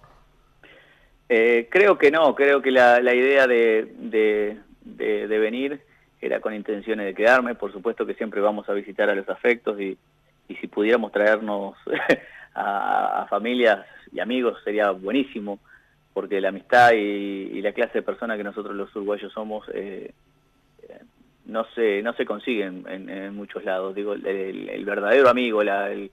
Eh, 1.29 1.67
creo 1.71 1.97
que 1.97 2.11
no, 2.11 2.35
creo 2.35 2.61
que 2.61 2.71
la, 2.71 2.99
la 2.99 3.13
idea 3.15 3.47
de, 3.47 3.93
de- 3.97 4.57
de- 4.81 5.27
de 5.27 5.39
venir 5.39 5.81
era 6.21 6.39
con 6.39 6.53
intenciones 6.53 7.05
de 7.05 7.13
quedarme, 7.13 7.55
por 7.55 7.71
supuesto 7.73 8.05
que 8.05 8.13
siempre 8.15 8.39
vamos 8.41 8.67
a 8.69 8.73
visitar 8.73 9.09
a 9.09 9.15
los 9.15 9.27
afectos 9.29 9.79
y, 9.79 9.97
y 10.47 10.55
si 10.55 10.67
pudiéramos 10.67 11.11
traernos 11.11 11.75
a, 12.55 13.23
a 13.23 13.27
familias 13.27 13.85
y 14.11 14.19
amigos 14.19 14.57
sería 14.63 14.91
buenísimo, 14.91 15.59
porque 16.13 16.39
la 16.41 16.49
amistad 16.49 16.91
y, 16.93 17.61
la 17.61 17.71
clase 17.73 17.99
de 17.99 18.01
persona 18.03 18.37
que 18.37 18.43
nosotros 18.43 18.75
los 18.75 18.95
uruguayos 18.95 19.33
somos 19.33 19.65
eh, 19.73 20.13
no 21.45 21.65
se 21.75 22.01
no 22.01 22.13
se 22.13 22.25
consiguen 22.25 22.85
en, 22.87 23.09
en 23.09 23.35
muchos 23.35 23.63
lados. 23.65 23.95
Digo, 23.95 24.13
el, 24.13 24.25
el- 24.25 24.85
verdadero 24.85 25.29
amigo, 25.29 25.63
la, 25.63 25.91
el- 25.91 26.11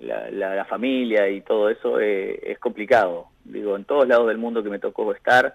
la, 0.00 0.30
la- 0.30 0.54
familia 0.64 1.28
y 1.28 1.40
todo 1.42 1.68
eso 1.70 2.00
eh, 2.00 2.38
es 2.52 2.58
complicado. 2.58 3.26
Digo, 3.44 3.76
en 3.76 3.84
todos 3.84 4.06
lados 4.06 4.28
del 4.28 4.38
mundo 4.38 4.62
que 4.62 4.70
me 4.70 4.78
tocó 4.78 5.12
estar 5.12 5.54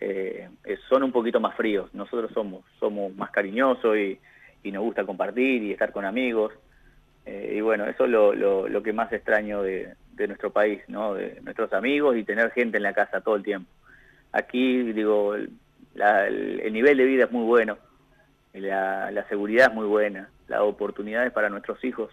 eh, 0.00 0.48
son 0.88 1.02
un 1.02 1.12
poquito 1.12 1.40
más 1.40 1.54
fríos. 1.56 1.92
Nosotros 1.94 2.30
somos 2.32 2.64
somos 2.78 3.14
más 3.16 3.30
cariñosos 3.30 3.96
y, 3.96 4.18
y 4.62 4.72
nos 4.72 4.82
gusta 4.82 5.04
compartir 5.04 5.62
y 5.62 5.72
estar 5.72 5.92
con 5.92 6.04
amigos. 6.04 6.52
Eh, 7.26 7.54
y 7.56 7.60
bueno, 7.60 7.86
eso 7.86 8.04
es 8.04 8.10
lo, 8.10 8.34
lo, 8.34 8.68
lo 8.68 8.82
que 8.82 8.92
más 8.92 9.12
extraño 9.12 9.62
de, 9.62 9.94
nuestro 10.16 10.50
país, 10.50 10.80
¿no? 10.88 11.14
De 11.14 11.40
nuestros 11.42 11.72
amigos 11.72 12.16
y 12.16 12.24
tener 12.24 12.50
gente 12.52 12.78
en 12.78 12.84
la 12.84 12.94
casa 12.94 13.20
todo 13.20 13.36
el 13.36 13.42
tiempo. 13.42 13.70
Aquí, 14.32 14.82
digo, 14.92 15.36
la- 15.94 16.26
el 16.26 16.72
nivel 16.72 16.96
de 16.96 17.04
vida 17.04 17.24
es 17.24 17.32
muy 17.32 17.44
bueno, 17.44 17.76
la, 18.54 19.10
la 19.10 19.28
seguridad 19.28 19.68
es 19.68 19.74
muy 19.74 19.86
buena, 19.86 20.30
las 20.48 20.60
oportunidades 20.60 21.32
para 21.32 21.50
nuestros 21.50 21.82
hijos 21.84 22.10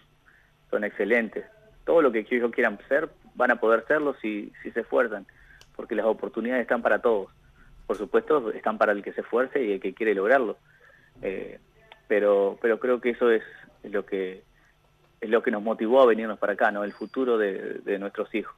son 0.70 0.84
excelentes. 0.84 1.44
Todo 1.84 2.02
lo 2.02 2.12
que 2.12 2.26
ellos 2.28 2.50
quieran 2.52 2.78
ser, 2.88 3.08
van 3.34 3.50
a 3.50 3.56
poder 3.60 3.84
serlo 3.86 4.14
si, 4.20 4.52
si 4.62 4.70
se 4.72 4.80
esfuerzan, 4.80 5.26
porque 5.76 5.94
las 5.94 6.06
oportunidades 6.06 6.62
están 6.62 6.82
para 6.82 6.98
todos. 7.00 7.30
Por 7.86 7.96
supuesto, 7.96 8.50
están 8.50 8.78
para 8.78 8.92
el 8.92 9.02
que 9.02 9.12
se 9.12 9.20
esfuerce 9.20 9.62
y 9.62 9.72
el 9.72 9.80
que 9.80 9.94
quiere 9.94 10.14
lograrlo. 10.14 10.56
Eh, 11.22 11.58
pero, 12.08 12.58
pero 12.60 12.78
creo 12.80 13.00
que 13.00 13.10
eso 13.10 13.30
es 13.30 13.42
lo 13.82 14.04
que 14.04 14.42
es 15.24 15.30
lo 15.30 15.42
que 15.42 15.50
nos 15.50 15.62
motivó 15.62 16.02
a 16.02 16.06
venirnos 16.06 16.38
para 16.38 16.52
acá, 16.52 16.70
¿no? 16.70 16.84
El 16.84 16.92
futuro 16.92 17.38
de, 17.38 17.80
de 17.82 17.98
nuestros 17.98 18.32
hijos. 18.34 18.54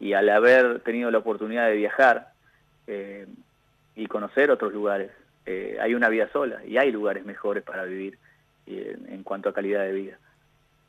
Y 0.00 0.14
al 0.14 0.28
haber 0.28 0.80
tenido 0.80 1.12
la 1.12 1.18
oportunidad 1.18 1.68
de 1.68 1.76
viajar 1.76 2.32
eh, 2.88 3.28
y 3.94 4.06
conocer 4.08 4.50
otros 4.50 4.72
lugares, 4.72 5.12
eh, 5.46 5.78
hay 5.80 5.94
una 5.94 6.08
vida 6.08 6.28
sola 6.32 6.64
y 6.64 6.76
hay 6.76 6.90
lugares 6.90 7.24
mejores 7.24 7.62
para 7.62 7.84
vivir 7.84 8.18
y 8.66 8.80
en, 8.80 9.06
en 9.12 9.22
cuanto 9.22 9.48
a 9.48 9.54
calidad 9.54 9.84
de 9.84 9.92
vida. 9.92 10.18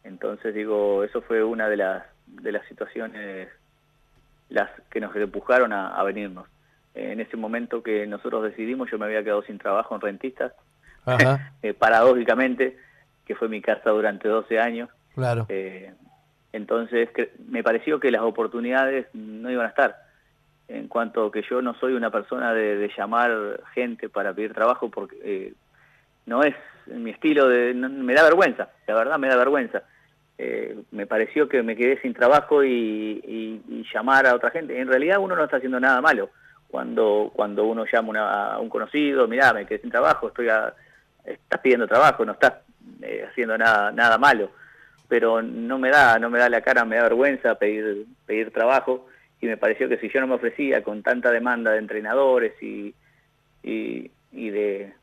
Entonces 0.04 0.56
digo, 0.56 1.04
eso 1.04 1.22
fue 1.22 1.44
una 1.44 1.70
de 1.70 1.78
las 1.78 2.04
de 2.26 2.52
las 2.52 2.66
situaciones 2.66 3.50
las 4.50 4.72
que 4.90 5.00
nos 5.00 5.16
empujaron 5.16 5.74
a, 5.74 5.90
a 5.90 6.04
venirnos. 6.04 6.48
En 6.96 7.20
ese 7.20 7.38
momento 7.38 7.84
que 7.84 8.08
nosotros 8.08 8.44
decidimos, 8.44 8.90
yo 8.90 8.98
me 8.98 9.06
había 9.06 9.24
quedado 9.24 9.44
sin 9.44 9.60
trabajo 9.60 9.94
en 9.94 10.02
rentistas, 10.02 10.54
Ajá, 11.06 11.54
eh, 11.62 11.76
paradójicamente, 11.76 12.78
que 13.28 13.36
fue 13.36 13.50
mi 13.50 13.62
casa 13.62 13.90
durante 13.92 14.28
12 14.28 14.60
años. 14.60 14.90
claro. 15.14 15.46
Eh, 15.50 15.94
entonces 16.54 17.10
me 17.50 17.62
pareció 17.62 18.00
que 18.00 18.10
las 18.10 18.22
oportunidades 18.22 19.08
no 19.14 19.52
iban 19.52 19.66
a 19.66 19.70
estar. 19.70 19.98
En 20.70 20.88
cuanto 20.88 21.30
que 21.32 21.44
yo 21.44 21.62
no 21.62 21.74
soy 21.76 21.94
una 21.94 22.10
persona 22.10 22.54
de, 22.54 22.78
de 22.78 22.92
llamar 22.98 23.62
gente 23.74 24.10
para 24.10 24.34
pedir 24.34 24.54
trabajo 24.54 24.90
porque 24.90 25.18
eh, 25.24 25.54
no 26.26 26.44
es 26.44 26.56
mi 26.88 27.12
estilo 27.12 27.48
de... 27.48 27.74
no- 27.74 27.90
me 27.90 28.14
da 28.14 28.24
vergüenza, 28.24 28.70
la 28.88 28.96
verdad 28.96 29.20
me 29.20 29.28
da 29.28 29.36
vergüenza. 29.38 29.84
Eh, 30.40 30.78
me 30.92 31.06
pareció 31.06 31.48
que 31.50 31.64
me 31.64 31.76
quedé 31.76 32.00
sin 32.02 32.14
trabajo 32.14 32.64
y, 32.64 32.70
y- 33.26 33.62
y 33.70 33.86
llamar 33.94 34.26
a 34.28 34.36
otra 34.36 34.50
gente. 34.52 34.80
En 34.80 34.88
realidad 34.88 35.20
uno 35.20 35.36
no 35.36 35.44
está 35.44 35.58
haciendo 35.58 35.80
nada 35.80 36.02
malo. 36.02 36.30
Cuando, 36.70 37.32
cuando 37.36 37.64
uno 37.66 37.86
llama 37.92 38.10
una- 38.10 38.52
a 38.54 38.60
un 38.60 38.70
conocido, 38.70 39.28
mirá, 39.28 39.54
me 39.54 39.66
quedé 39.66 39.80
sin 39.80 39.90
trabajo, 39.92 40.28
estoy 40.30 40.50
a, 40.50 40.74
estás 41.24 41.60
pidiendo 41.62 41.88
trabajo, 41.88 42.26
no 42.26 42.34
estás 42.34 42.54
eh, 43.08 43.26
haciendo 43.30 43.58
nada, 43.58 43.92
nada 43.92 44.18
malo. 44.18 44.52
Pero 45.08 45.42
no 45.42 45.80
me 45.80 45.90
da, 45.90 46.20
no 46.20 46.30
me 46.30 46.40
da 46.40 46.50
la 46.50 46.62
cara, 46.62 46.84
me 46.84 46.98
da 46.98 47.04
vergüenza 47.04 47.56
pedir, 47.56 48.06
pedir 48.26 48.52
trabajo. 48.52 49.08
Y 49.40 49.46
me 49.46 49.58
pareció 49.58 49.88
que 49.88 49.98
si 49.98 50.10
yo 50.10 50.20
no 50.20 50.28
me 50.28 50.36
ofrecía 50.36 50.84
con 50.84 51.04
tanta 51.04 51.32
demanda 51.32 51.72
de 51.72 51.78
entrenadores 51.78 52.62
y, 52.62 52.94
y, 53.64 54.10
de 54.50 54.94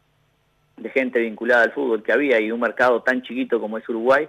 gente 0.92 1.20
vinculada 1.20 1.62
al 1.62 1.72
fútbol 1.72 2.02
que 2.02 2.12
había 2.12 2.40
y 2.40 2.50
un 2.50 2.60
mercado 2.60 3.02
tan 3.02 3.22
chiquito 3.22 3.60
como 3.60 3.78
es 3.78 3.88
Uruguay, 3.88 4.28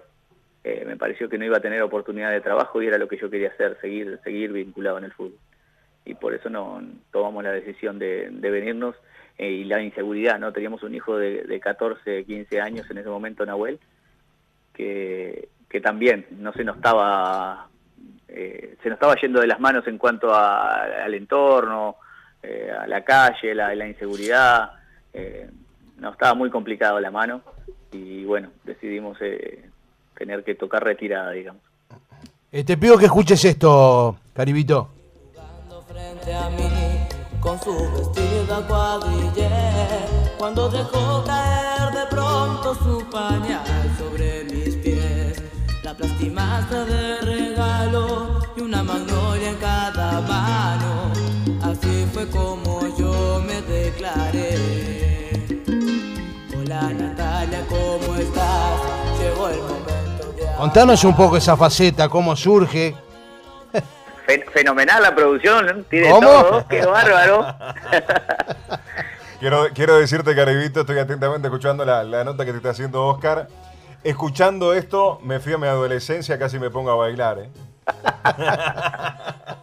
eh, 0.63 0.83
me 0.85 0.97
pareció 0.97 1.29
que 1.29 1.38
no 1.38 1.45
iba 1.45 1.57
a 1.57 1.61
tener 1.61 1.81
oportunidad 1.81 2.31
de 2.31 2.41
trabajo 2.41 2.81
y 2.81 2.88
era 2.88 2.97
lo 2.97 3.07
que 3.07 3.17
yo 3.17 3.29
quería 3.29 3.49
hacer, 3.49 3.77
seguir, 3.81 4.19
seguir 4.23 4.51
vinculado 4.51 4.97
en 4.97 5.05
el 5.05 5.11
fútbol. 5.11 5.38
Y 6.05 6.13
por 6.15 6.33
eso 6.33 6.49
no 6.49 6.81
tomamos 7.11 7.43
la 7.43 7.51
decisión 7.51 7.99
de, 7.99 8.29
de 8.31 8.49
venirnos 8.49 8.95
eh, 9.37 9.49
y 9.51 9.63
la 9.65 9.81
inseguridad, 9.81 10.39
¿no? 10.39 10.51
Teníamos 10.51 10.83
un 10.83 10.95
hijo 10.95 11.17
de, 11.17 11.43
de 11.43 11.59
14, 11.59 12.23
15 12.25 12.61
años 12.61 12.89
en 12.89 12.97
ese 12.99 13.09
momento, 13.09 13.45
Nahuel, 13.45 13.79
que, 14.73 15.49
que 15.69 15.81
también 15.81 16.25
no 16.39 16.53
se 16.53 16.63
nos 16.63 16.77
estaba 16.77 17.67
eh, 18.27 18.75
se 18.81 18.89
nos 18.89 18.97
estaba 18.97 19.15
yendo 19.21 19.39
de 19.39 19.47
las 19.47 19.59
manos 19.59 19.87
en 19.87 19.97
cuanto 19.97 20.33
a- 20.33 20.83
al 21.05 21.13
entorno, 21.13 21.95
eh, 22.43 22.69
a 22.77 22.87
la 22.87 23.03
calle, 23.03 23.53
la, 23.55 23.73
la 23.75 23.87
inseguridad. 23.87 24.71
Eh, 25.13 25.49
nos 25.99 26.13
estaba 26.13 26.33
muy 26.33 26.49
complicado 26.49 26.99
la 26.99 27.11
mano 27.11 27.41
y 27.91 28.25
bueno, 28.25 28.49
decidimos 28.65 29.17
eh, 29.21 29.69
tener 30.17 30.43
que 30.43 30.55
tocar 30.55 30.83
retirada, 30.83 31.31
digamos. 31.31 31.61
Eh, 32.51 32.63
te 32.63 32.77
pido 32.77 32.97
que 32.97 33.05
escuches 33.05 33.43
esto, 33.45 34.17
Caribito. 34.33 34.89
Con 37.45 37.62
su 37.62 37.77
vestido 37.91 38.67
cuadrille 38.67 39.49
cuando 40.39 40.67
dejó 40.67 41.23
caer 41.23 41.93
de 41.93 42.05
pronto 42.10 42.73
su 42.73 43.05
pañal 43.12 43.63
sobre 43.99 44.45
mis 44.45 44.75
pies 44.77 45.43
la 45.84 45.93
plastimaste 45.93 46.86
de 46.86 47.21
regalo 47.21 48.41
y 48.58 48.62
una 48.62 48.81
magnolia 48.81 49.49
en 49.49 49.58
cada 49.58 50.21
mano 50.21 51.12
así 51.62 52.08
fue 52.12 52.27
como 52.29 52.81
yo 52.97 53.43
me 53.45 53.62
declaré 53.62 55.62
hola 56.58 56.89
Natalia 56.93 57.63
¿cómo 57.69 58.15
estás? 58.15 58.81
llegó 59.19 59.49
el 59.49 59.62
momento 59.62 60.34
de 60.36 60.55
Contanos 60.58 61.03
un 61.03 61.15
poco 61.15 61.38
esa 61.38 61.55
faceta, 61.55 62.10
cómo 62.10 62.36
surge. 62.36 63.04
Fen- 64.27 64.45
fenomenal 64.51 65.01
la 65.03 65.13
producción, 65.15 65.65
¿no? 65.65 65.73
tiene 65.83 66.09
¿Cómo? 66.09 66.21
todo, 66.27 66.67
qué 66.67 66.85
bárbaro. 66.85 67.45
Quiero, 69.39 69.67
quiero 69.75 69.97
decirte, 69.97 70.33
Caribito, 70.33 70.79
estoy 70.81 70.97
atentamente 70.97 71.47
escuchando 71.49 71.83
la, 71.85 72.03
la 72.05 72.23
nota 72.23 72.45
que 72.45 72.51
te 72.51 72.57
está 72.57 72.69
haciendo 72.69 73.05
Oscar. 73.05 73.47
Escuchando 74.03 74.73
esto, 74.73 75.19
me 75.23 75.39
fui 75.41 75.51
a 75.53 75.57
mi 75.57 75.67
adolescencia, 75.67 76.39
casi 76.39 76.57
me 76.57 76.69
pongo 76.69 76.89
a 76.91 76.95
bailar. 76.95 77.39
¿eh? 77.39 77.49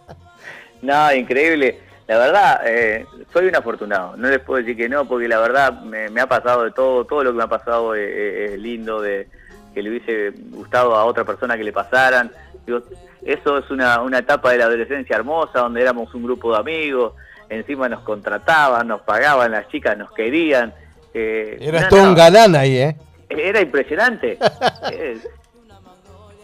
No, 0.83 1.13
increíble. 1.15 1.81
La 2.09 2.19
verdad, 2.19 2.61
eh, 2.67 3.07
soy 3.33 3.47
un 3.47 3.55
afortunado. 3.57 4.17
No 4.17 4.29
les 4.29 4.41
puedo 4.41 4.59
decir 4.61 4.77
que 4.77 4.89
no, 4.89 5.07
porque 5.07 5.29
la 5.29 5.39
verdad 5.39 5.73
me, 5.83 6.09
me 6.11 6.21
ha 6.21 6.27
pasado 6.27 6.65
de 6.65 6.73
todo. 6.73 7.05
Todo 7.05 7.23
lo 7.25 7.31
que 7.31 7.37
me 7.39 7.45
ha 7.45 7.49
pasado 7.49 7.95
es, 7.95 8.11
es- 8.11 8.51
es 8.53 8.59
lindo, 8.59 9.01
de 9.01 9.29
que 9.75 9.83
le 9.83 9.91
hubiese 9.91 10.33
gustado 10.51 10.95
a 10.97 11.05
otra 11.05 11.25
persona 11.25 11.57
que 11.57 11.65
le 11.65 11.73
pasaran. 11.73 12.31
Digo, 12.67 12.81
eso 13.25 13.59
es 13.59 13.71
una, 13.71 14.01
una 14.01 14.19
etapa 14.19 14.51
de 14.53 14.59
la 14.59 14.65
adolescencia 14.67 15.17
hermosa, 15.17 15.61
donde 15.61 15.83
éramos 15.83 16.13
un 16.15 16.23
grupo 16.25 16.53
de 16.53 16.59
amigos. 16.59 17.15
Encima 17.49 17.89
nos 17.89 18.01
contrataban, 18.03 18.89
nos 18.89 19.03
pagaban, 19.03 19.51
las 19.53 19.69
chicas 19.69 19.97
nos 19.99 20.11
querían. 20.13 20.73
eh, 21.15 21.59
Eras 21.61 21.83
no, 21.83 21.89
todo 21.89 22.03
no, 22.03 22.09
un 22.11 22.15
galán 22.15 22.55
ahí, 22.57 22.77
¿eh? 22.79 22.97
Era 23.29 23.61
impresionante. 23.61 24.39
Eh, 24.93 25.19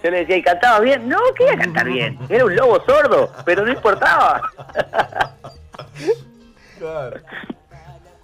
Yo 0.02 0.10
le 0.10 0.18
decía, 0.18 0.36
¿y 0.36 0.42
cantaba 0.42 0.78
bien? 0.80 1.08
No, 1.08 1.18
que 1.36 1.42
iba 1.44 1.52
a 1.54 1.58
cantar 1.58 1.86
bien. 1.86 2.18
Era 2.28 2.44
un 2.44 2.54
lobo 2.54 2.80
sordo, 2.86 3.32
pero 3.44 3.64
no 3.66 3.72
importaba. 3.72 4.40
Claro. 6.78 7.20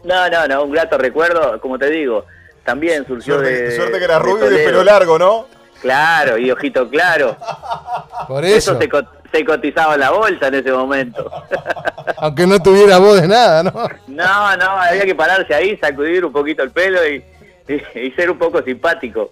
No, 0.05 0.29
no, 0.31 0.47
no, 0.47 0.63
un 0.65 0.71
grato 0.73 0.99
recuerdo, 0.99 1.61
como 1.61 1.79
te 1.79 1.91
digo, 1.91 2.27
también 2.65 3.07
surgió 3.07 3.35
Suerte, 3.37 3.63
de... 3.63 3.77
suerte 3.77 3.99
que 3.99 4.05
era 4.05 4.19
rubio 4.19 4.51
y 4.51 4.55
de 4.59 4.65
pelo 4.67 4.85
largo, 4.85 5.19
¿no? 5.19 5.47
Claro, 5.81 6.39
y 6.39 6.51
ojito 6.51 6.89
claro. 6.89 7.37
Por 8.29 8.45
Eso, 8.45 8.73
eso. 8.73 8.79
se, 8.81 8.89
co- 8.89 9.03
se 9.33 9.45
cotizaba 9.45 9.97
la 9.97 10.11
bolsa 10.11 10.49
en 10.49 10.55
ese 10.55 10.73
momento. 10.73 11.31
Aunque 12.19 12.47
no 12.47 12.61
tuviera 12.61 12.99
voz 12.99 13.21
de 13.21 13.29
nada, 13.29 13.63
¿no? 13.63 13.73
No, 14.09 14.57
no, 14.57 14.65
había 14.71 15.05
que 15.05 15.15
pararse 15.15 15.55
ahí, 15.55 15.77
sacudir 15.79 16.25
un 16.25 16.33
poquito 16.33 16.63
el 16.63 16.71
pelo 16.71 16.99
y, 17.07 17.25
y- 17.69 17.99
y 18.01 18.11
ser 18.13 18.31
un 18.31 18.39
poco 18.39 18.63
simpático. 18.63 19.31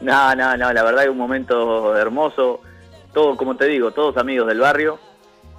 No, 0.00 0.34
no, 0.34 0.56
no, 0.56 0.72
la 0.72 0.82
verdad 0.82 1.04
es 1.04 1.10
un 1.10 1.18
momento 1.18 1.96
hermoso. 1.96 2.60
Todo, 3.12 3.36
como 3.36 3.56
te 3.56 3.66
digo, 3.66 3.92
todos 3.92 4.16
amigos 4.16 4.46
del 4.48 4.58
barrio. 4.60 4.98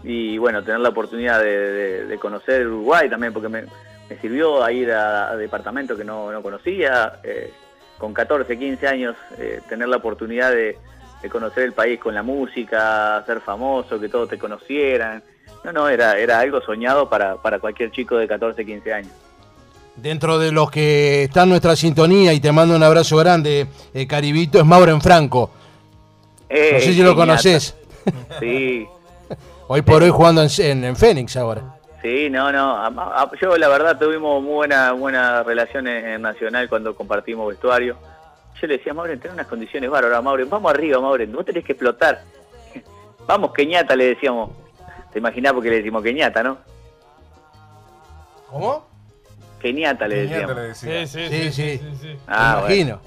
Y 0.04 0.38
bueno, 0.38 0.64
tener 0.64 0.80
la 0.82 0.90
oportunidad 0.90 1.40
de, 1.40 1.58
de- 1.72 2.06
de 2.06 2.18
conocer 2.20 2.68
Uruguay 2.68 3.10
también, 3.10 3.34
porque 3.34 3.50
me, 3.50 3.64
me 4.10 4.18
sirvió 4.22 4.64
a 4.64 4.72
ir 4.72 4.92
a, 4.92 5.30
a 5.32 5.36
departamentos 5.36 5.98
que 5.98 6.04
no, 6.04 6.32
no 6.32 6.42
conocía. 6.42 7.14
eh, 7.24 7.52
con 7.98 8.14
14, 8.14 8.60
15 8.60 8.88
años, 8.90 9.16
eh, 9.38 9.62
tener 9.70 9.88
la 9.88 9.96
oportunidad 9.98 10.52
de, 10.52 10.78
de 11.22 11.30
conocer 11.30 11.64
el 11.64 11.74
país 11.74 12.00
con 12.00 12.14
la 12.14 12.24
música, 12.24 13.24
ser 13.26 13.42
famoso, 13.42 14.00
que 14.00 14.10
todos 14.10 14.30
te 14.30 14.38
conocieran. 14.38 15.24
No, 15.64 15.72
no, 15.72 15.90
era, 15.90 16.18
era 16.18 16.40
algo 16.40 16.62
soñado 16.62 17.10
para, 17.10 17.36
para 17.38 17.60
cualquier 17.60 17.92
chico 17.92 18.18
de 18.18 18.28
14, 18.28 18.66
15 18.66 18.94
años. 18.94 19.12
Dentro 19.96 20.38
de 20.38 20.52
los 20.52 20.70
que 20.70 21.24
está 21.24 21.44
en 21.44 21.50
nuestra 21.50 21.76
sintonía 21.76 22.34
y 22.34 22.40
te 22.40 22.52
mando 22.52 22.76
un 22.76 22.84
abrazo 22.84 23.18
grande, 23.18 23.66
eh, 23.94 24.06
Caribito, 24.06 24.60
es 24.60 24.66
Mauren 24.66 25.02
Franco. 25.02 25.50
Eh, 26.50 26.72
No 26.74 26.80
sé 26.80 26.94
si 26.94 27.02
lo 27.02 27.16
conoces. 27.16 27.76
Sí, 28.40 28.86
Hoy 29.68 29.82
por 29.82 30.04
hoy 30.04 30.12
jugando 30.12 30.44
en, 30.44 30.50
en- 30.60 30.84
en 30.84 30.96
Fénix 30.96 31.36
ahora. 31.38 31.64
Sí, 32.04 32.30
no, 32.30 32.52
no. 32.52 32.76
a- 32.76 32.88
a- 33.24 33.32
Yo 33.42 33.58
la 33.58 33.68
verdad 33.68 33.98
tuvimos 33.98 34.44
muy 34.44 34.54
buena, 34.54 34.92
buena 34.92 35.42
relación 35.42 35.88
en 35.88 36.06
en 36.06 36.22
Nacional 36.22 36.70
cuando 36.70 36.94
compartimos 36.96 37.48
vestuario. 37.50 37.96
Yo 38.62 38.68
le 38.68 38.78
decía, 38.78 38.94
Mauren, 38.94 39.20
tenés 39.20 39.34
unas 39.36 39.48
condiciones 39.48 39.90
bárbaras, 39.90 40.24
Mauren, 40.24 40.50
vamos 40.50 40.72
arriba, 40.72 41.00
Mauren, 41.00 41.32
vos 41.34 41.46
tenés 41.46 41.64
que 41.66 41.74
explotar. 41.74 42.24
vamos, 43.28 43.52
Keñata, 43.54 43.96
le 43.96 44.06
decíamos. 44.16 44.52
Te 45.12 45.20
imaginás 45.20 45.54
porque 45.54 45.70
le 45.70 45.78
decimos 45.78 46.04
Keñata, 46.04 46.44
¿no? 46.44 46.58
¿Cómo? 48.50 48.86
Keñata 49.60 50.08
le 50.08 50.28
decíamos. 50.28 50.78
Sí, 50.78 50.90
sí, 51.08 51.08
Sí, 51.08 51.30
sí, 51.30 51.52
sí. 51.52 51.78
sí, 51.80 51.98
sí. 52.02 52.18
Ah, 52.28 52.64
Me 52.68 52.76
imagino. 52.76 53.00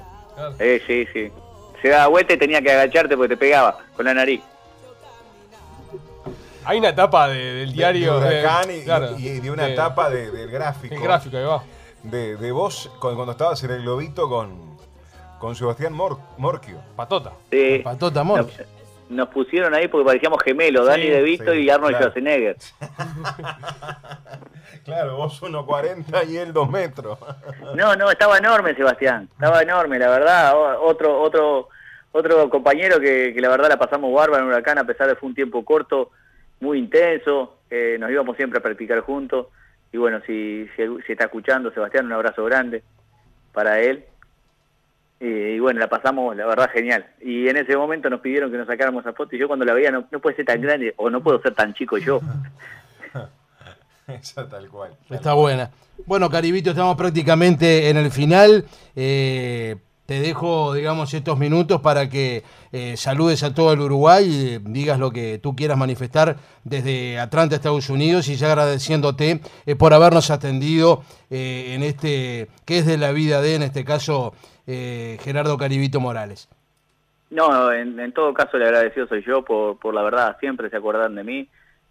Eh, 0.58 0.82
sí, 0.86 1.06
sí. 1.12 1.32
Se 1.82 1.88
daba 1.88 2.08
vuelta 2.08 2.32
y 2.34 2.38
tenía 2.38 2.60
que 2.60 2.72
agacharte 2.72 3.16
porque 3.16 3.30
te 3.30 3.36
pegaba 3.36 3.78
con 3.96 4.04
la 4.06 4.14
nariz. 4.14 4.40
Hay 6.64 6.78
una 6.78 6.88
etapa 6.90 7.28
de- 7.28 7.36
del 7.54 7.68
De- 7.70 7.74
diario. 7.74 8.20
de 8.20 8.40
Huracán 8.40 8.70
y, 8.70 8.82
claro, 8.84 9.16
y 9.18 9.40
de 9.40 9.50
una 9.50 9.64
de- 9.66 9.72
etapa 9.72 10.10
de- 10.10 10.30
del 10.30 10.50
gráfico. 10.50 10.94
El 10.94 11.00
gráfico, 11.02 11.36
ahí 11.36 11.44
va. 11.44 11.62
De, 12.02 12.36
de 12.36 12.52
vos 12.52 12.90
cuando, 13.00 13.16
cuando 13.16 13.32
estabas 13.32 13.62
en 13.64 13.70
el 13.70 13.82
globito 13.82 14.28
con, 14.28 14.67
con 15.38 15.54
Sebastián 15.54 15.92
Mor- 15.92 16.18
Morquio. 16.36 16.78
Patota. 16.96 17.32
Sí. 17.50 17.80
Patota 17.84 18.22
Mor. 18.24 18.38
Nos, 18.40 18.52
nos 19.08 19.28
pusieron 19.28 19.74
ahí 19.74 19.88
porque 19.88 20.04
parecíamos 20.06 20.42
gemelos, 20.42 20.86
Dani 20.86 21.02
Sí, 21.04 21.08
De 21.10 21.22
Vito 21.22 21.52
sí, 21.52 21.58
y 21.60 21.70
Arnold 21.70 21.96
claro. 21.96 22.04
Schwarzenegger. 22.10 22.56
Claro, 24.84 25.16
vos 25.16 25.42
1.40 25.42 26.28
y 26.30 26.36
él 26.38 26.52
2 26.54 26.70
metros. 26.70 27.18
No, 27.74 27.94
no, 27.96 28.10
estaba 28.10 28.38
enorme 28.38 28.74
Sebastián, 28.74 29.28
estaba 29.32 29.60
enorme, 29.62 29.98
la 29.98 30.08
verdad. 30.08 30.54
Otro, 30.80 31.20
otro, 31.20 31.68
otro 32.12 32.48
compañero 32.48 32.98
que, 32.98 33.32
que 33.34 33.40
la 33.40 33.50
verdad 33.50 33.68
la 33.68 33.78
pasamos 33.78 34.14
bárbaro 34.14 34.42
en 34.44 34.48
Huracán, 34.48 34.78
a 34.78 34.84
pesar 34.84 35.06
de 35.08 35.12
que 35.14 35.20
fue 35.20 35.28
un 35.28 35.34
tiempo 35.34 35.62
corto, 35.62 36.10
muy 36.60 36.78
intenso, 36.78 37.58
eh, 37.70 37.96
nos 38.00 38.10
íbamos 38.10 38.36
siempre 38.38 38.60
a 38.60 38.62
practicar 38.62 39.00
juntos. 39.00 39.48
Y 39.92 39.98
bueno, 39.98 40.20
si, 40.26 40.66
si, 40.74 40.82
si 41.06 41.12
está 41.12 41.24
escuchando 41.24 41.70
Sebastián, 41.70 42.06
un 42.06 42.12
abrazo 42.12 42.44
grande 42.44 42.82
para 43.52 43.80
él. 43.80 44.04
Y, 45.20 45.26
y 45.26 45.58
bueno, 45.58 45.80
la 45.80 45.88
pasamos, 45.88 46.36
la 46.36 46.46
verdad, 46.46 46.70
genial. 46.70 47.06
Y 47.20 47.48
en 47.48 47.56
ese 47.56 47.76
momento 47.76 48.08
nos 48.08 48.20
pidieron 48.20 48.50
que 48.50 48.58
nos 48.58 48.66
sacáramos 48.66 49.04
esa 49.04 49.12
foto 49.12 49.34
y 49.34 49.38
yo 49.38 49.48
cuando 49.48 49.64
la 49.64 49.74
veía, 49.74 49.90
no, 49.90 50.06
no 50.10 50.20
puede 50.20 50.36
ser 50.36 50.44
tan 50.46 50.60
grande 50.60 50.94
o 50.96 51.10
no 51.10 51.22
puedo 51.22 51.40
ser 51.42 51.54
tan 51.54 51.74
chico 51.74 51.98
yo. 51.98 52.20
Esa 54.08 54.48
tal 54.48 54.68
cual. 54.68 54.96
Está 55.10 55.34
buena. 55.34 55.70
Bueno, 56.06 56.30
Caribito, 56.30 56.70
estamos 56.70 56.96
prácticamente 56.96 57.90
en 57.90 57.98
el 57.98 58.10
final. 58.10 58.64
Eh, 58.96 59.76
te 60.08 60.20
dejo, 60.20 60.72
digamos, 60.72 61.12
estos 61.12 61.38
minutos 61.38 61.82
para 61.82 62.08
que 62.08 62.42
eh, 62.72 62.96
saludes 62.96 63.42
a 63.42 63.54
todo 63.54 63.74
el 63.74 63.80
Uruguay 63.80 64.24
y 64.24 64.54
eh, 64.54 64.60
digas 64.62 64.98
lo 64.98 65.10
que 65.10 65.36
tú 65.36 65.54
quieras 65.54 65.76
manifestar 65.76 66.36
desde 66.64 67.20
Atlanta, 67.20 67.56
Estados 67.56 67.90
Unidos, 67.90 68.26
y 68.28 68.36
ya 68.36 68.46
agradeciéndote 68.46 69.42
eh, 69.66 69.76
por 69.76 69.92
habernos 69.92 70.30
atendido 70.30 71.02
en 71.28 71.82
este, 71.82 72.48
que 72.64 72.78
es 72.78 72.86
de 72.86 72.96
la 72.96 73.12
vida 73.12 73.42
de, 73.42 73.56
en 73.56 73.62
este 73.62 73.84
caso, 73.84 74.32
Gerardo 74.66 75.58
Caribito 75.58 76.00
Morales. 76.00 76.48
No, 77.28 77.70
en, 77.70 78.00
en 78.00 78.12
todo 78.12 78.32
caso 78.32 78.56
le 78.56 78.64
agradecido 78.64 79.06
soy 79.08 79.22
yo 79.22 79.44
por, 79.44 79.78
por 79.78 79.92
la 79.92 80.00
verdad, 80.00 80.38
siempre 80.40 80.70
se 80.70 80.78
acuerdan 80.78 81.16
de 81.16 81.24
mí, 81.24 81.48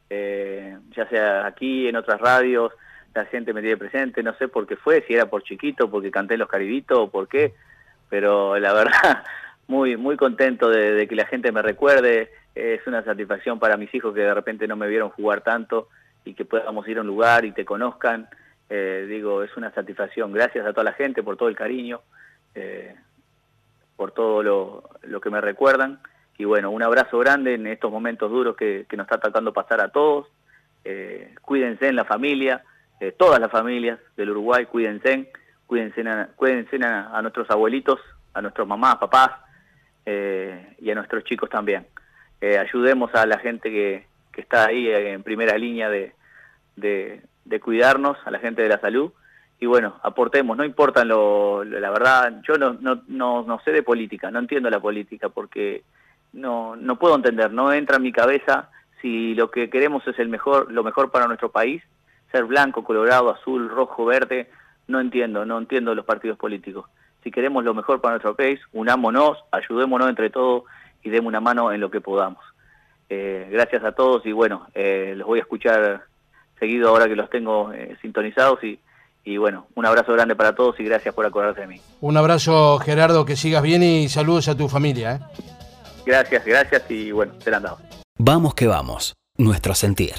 ya 0.10 1.08
sea 1.08 1.46
aquí, 1.46 1.88
en 1.88 1.96
otras 1.96 2.20
radios, 2.20 2.74
la 3.14 3.26
gente 3.26 3.54
me 3.54 3.62
tiene 3.62 3.78
presente, 3.78 4.24
no 4.24 4.36
sé 4.40 4.48
por 4.48 4.66
qué 4.66 4.76
fue, 4.76 5.04
si 5.06 5.14
era 5.14 5.28
por 5.28 5.44
chiquito, 5.44 5.88
porque 5.88 6.10
canté 6.10 6.36
los 6.36 6.50
caribitos 6.50 6.98
o 6.98 7.12
por 7.12 7.28
qué, 7.28 7.54
pero 8.10 8.58
la 8.60 8.74
verdad, 8.74 9.24
muy 9.68 9.98
muy 9.98 10.18
contento 10.18 10.70
de, 10.70 11.08
que 11.08 11.16
la 11.16 11.26
gente 11.26 11.52
me 11.52 11.62
recuerde, 11.62 12.32
es 12.56 12.86
una 12.88 13.04
satisfacción 13.04 13.60
para 13.60 13.78
mis 13.78 13.94
hijos 13.94 14.14
que 14.14 14.22
de 14.22 14.34
repente 14.34 14.68
no 14.68 14.76
me 14.76 14.88
vieron 14.88 15.10
jugar 15.10 15.42
tanto 15.42 15.90
y 16.26 16.34
que 16.34 16.46
podamos 16.46 16.88
ir 16.88 16.98
a 16.98 17.02
un 17.02 17.08
lugar 17.08 17.46
y 17.46 17.52
te 17.52 17.66
conozcan. 17.66 18.28
Eh, 18.70 19.06
digo, 19.08 19.44
es 19.44 19.56
una 19.56 19.72
satisfacción. 19.72 20.32
Gracias 20.34 20.66
a 20.66 20.72
toda 20.72 20.84
la 20.84 20.94
gente 20.94 21.24
por 21.24 21.38
todo 21.38 21.50
el 21.50 21.56
cariño, 21.56 22.02
eh, 22.56 22.96
por 23.96 24.12
todo 24.12 24.44
lo, 24.44 25.20
que 25.22 25.30
me 25.30 25.42
recuerdan. 25.42 26.00
Y 26.38 26.46
bueno, 26.46 26.70
un 26.70 26.84
abrazo 26.84 27.18
grande 27.20 27.54
en 27.54 27.68
estos 27.68 27.92
momentos 27.92 28.30
duros 28.30 28.56
que, 28.58 28.86
nos 28.92 29.06
está 29.06 29.20
tratando 29.20 29.54
pasar 29.54 29.82
a 29.82 29.90
todos. 29.90 30.28
Eh, 30.84 31.34
cuídense 31.42 31.88
en 31.88 31.96
la 31.96 32.06
familia, 32.06 32.64
todas 33.18 33.40
las 33.40 33.52
familias 33.52 34.00
del 34.16 34.32
Uruguay, 34.32 34.66
cuídense, 34.66 35.32
cuídense, 35.68 36.02
a, 36.02 36.30
cuídense 36.36 36.78
a, 36.84 37.22
nuestros 37.22 37.50
abuelitos, 37.52 38.00
a 38.34 38.42
nuestros 38.42 38.68
mamás, 38.68 38.96
papás 38.96 39.32
y 40.06 40.90
a 40.90 40.96
nuestros 40.96 41.24
chicos 41.26 41.50
también. 41.50 41.86
ayudemos 42.42 43.14
a 43.14 43.26
la 43.26 43.38
gente 43.40 43.70
que, 43.70 44.06
que 44.32 44.42
está 44.42 44.68
ahí 44.68 44.88
en 44.88 45.24
primera 45.24 45.58
línea 45.58 45.90
de, 45.90 46.14
de, 46.78 47.60
cuidarnos, 47.60 48.18
a 48.26 48.32
la 48.32 48.40
gente 48.40 48.62
de 48.62 48.70
la 48.70 48.80
salud, 48.80 49.12
y 49.60 49.66
bueno, 49.66 50.00
aportemos, 50.04 50.56
no 50.56 50.64
importa 50.64 51.04
lo, 51.04 51.64
la 51.64 51.90
verdad, 51.90 52.42
yo 52.48 52.58
no, 52.58 52.78
no, 52.80 53.02
no, 53.08 53.60
sé 53.66 53.72
de 53.72 53.82
política, 53.82 54.30
no 54.30 54.38
entiendo 54.38 54.70
la 54.70 54.80
política, 54.80 55.30
porque 55.30 55.84
no, 56.34 56.76
no 56.76 57.00
puedo 57.00 57.16
entender, 57.16 57.52
no 57.52 57.74
entra 57.74 57.98
en 57.98 58.04
mi 58.04 58.12
cabeza 58.12 58.70
si 59.02 59.34
lo 59.34 59.50
que 59.50 59.70
queremos 59.70 60.08
es 60.08 60.20
el 60.20 60.30
mejor, 60.30 60.72
lo 60.72 60.84
mejor 60.84 61.10
para 61.10 61.26
nuestro 61.26 61.50
país, 61.50 61.82
ser 62.32 62.46
blanco, 62.46 62.84
colorado, 62.84 63.32
azul, 63.32 63.70
rojo, 63.70 64.06
verde, 64.06 64.50
no 64.88 65.00
entiendo, 65.00 65.46
no 65.46 65.58
entiendo 65.58 65.96
los 65.96 66.06
partidos 66.06 66.38
políticos. 66.38 66.86
Si 67.24 67.32
queremos 67.32 67.64
lo 67.64 67.74
mejor 67.74 68.02
para 68.02 68.14
nuestro 68.14 68.36
país, 68.36 68.60
unámonos, 68.74 69.38
ayudémonos 69.52 70.10
entre 70.10 70.30
todos 70.30 70.64
y 71.04 71.10
demos 71.10 71.28
una 71.28 71.42
mano 71.42 71.72
en 71.72 71.82
lo 71.82 71.92
que 71.92 72.02
podamos. 72.02 72.44
Eh, 73.10 73.48
gracias 73.52 73.84
a 73.84 73.94
todos 73.94 74.26
y 74.26 74.32
bueno, 74.32 74.68
eh, 74.74 75.14
los 75.16 75.28
voy 75.28 75.40
a 75.40 75.42
escuchar 75.42 76.04
seguido 76.60 76.90
ahora 76.90 77.08
que 77.08 77.16
los 77.16 77.30
tengo 77.30 77.72
eh, 77.74 77.98
sintonizados 78.02 78.64
y, 78.64 78.80
y 79.24 79.38
bueno, 79.38 79.68
un 79.76 79.86
abrazo 79.86 80.14
grande 80.14 80.36
para 80.36 80.56
todos 80.56 80.80
y 80.80 80.84
gracias 80.84 81.14
por 81.14 81.26
acordarse 81.26 81.62
de 81.62 81.68
mí. 81.68 81.82
Un 82.02 82.18
abrazo 82.18 82.80
Gerardo, 82.80 83.26
que 83.26 83.36
sigas 83.36 83.64
bien 83.64 83.84
y 83.84 84.10
saludos 84.10 84.48
a 84.48 84.58
tu 84.58 84.68
familia. 84.68 85.16
¿eh? 85.16 85.20
Gracias, 86.06 86.46
gracias 86.46 86.90
y 86.90 87.12
bueno, 87.12 87.34
te 87.44 87.52
la 87.52 87.58
han 87.58 87.64
dado. 87.64 87.78
Vamos 88.18 88.56
que 88.56 88.68
vamos, 88.68 89.16
nuestro 89.38 89.76
sentir. 89.76 90.16